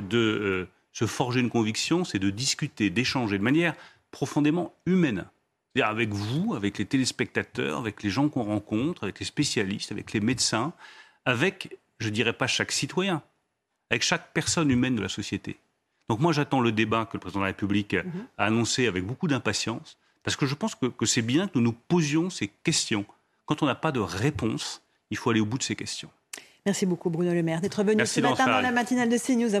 de 0.00 0.18
euh, 0.18 0.68
se 0.92 1.06
forger 1.06 1.40
une 1.40 1.50
conviction, 1.50 2.04
c'est 2.04 2.18
de 2.18 2.30
discuter, 2.30 2.90
d'échanger 2.90 3.38
de 3.38 3.42
manière 3.42 3.74
profondément 4.10 4.74
humaine. 4.86 5.26
C'est-à-dire 5.74 5.90
avec 5.90 6.10
vous, 6.10 6.54
avec 6.54 6.78
les 6.78 6.86
téléspectateurs, 6.86 7.78
avec 7.78 8.02
les 8.02 8.10
gens 8.10 8.28
qu'on 8.28 8.42
rencontre, 8.42 9.04
avec 9.04 9.20
les 9.20 9.26
spécialistes, 9.26 9.92
avec 9.92 10.12
les 10.12 10.20
médecins, 10.20 10.72
avec, 11.24 11.76
je 11.98 12.08
dirais 12.08 12.32
pas 12.32 12.46
chaque 12.46 12.72
citoyen, 12.72 13.22
avec 13.90 14.02
chaque 14.02 14.32
personne 14.32 14.70
humaine 14.70 14.96
de 14.96 15.02
la 15.02 15.08
société. 15.08 15.58
Donc 16.08 16.20
moi 16.20 16.32
j'attends 16.32 16.60
le 16.60 16.72
débat 16.72 17.04
que 17.04 17.16
le 17.16 17.20
président 17.20 17.40
de 17.40 17.44
la 17.44 17.48
République 17.48 17.94
a 17.94 18.02
mhm. 18.02 18.26
annoncé 18.38 18.86
avec 18.86 19.04
beaucoup 19.04 19.28
d'impatience, 19.28 19.98
parce 20.24 20.36
que 20.36 20.46
je 20.46 20.54
pense 20.54 20.74
que, 20.74 20.86
que 20.86 21.06
c'est 21.06 21.22
bien 21.22 21.48
que 21.48 21.52
nous 21.56 21.64
nous 21.64 21.72
posions 21.72 22.30
ces 22.30 22.48
questions. 22.48 23.04
Quand 23.46 23.62
on 23.62 23.66
n'a 23.66 23.74
pas 23.74 23.92
de 23.92 24.00
réponse, 24.00 24.82
il 25.10 25.16
faut 25.16 25.30
aller 25.30 25.40
au 25.40 25.46
bout 25.46 25.58
de 25.58 25.62
ces 25.62 25.76
questions. 25.76 26.10
Merci 26.66 26.86
beaucoup 26.86 27.08
Bruno 27.08 27.32
Le 27.32 27.42
Maire 27.42 27.60
d'être 27.60 27.82
venu 27.82 28.04
ce 28.04 28.20
matin 28.20 28.46
dans 28.46 28.60
la 28.60 28.72
matinale 28.72 29.08
de 29.08 29.16
CNews. 29.16 29.60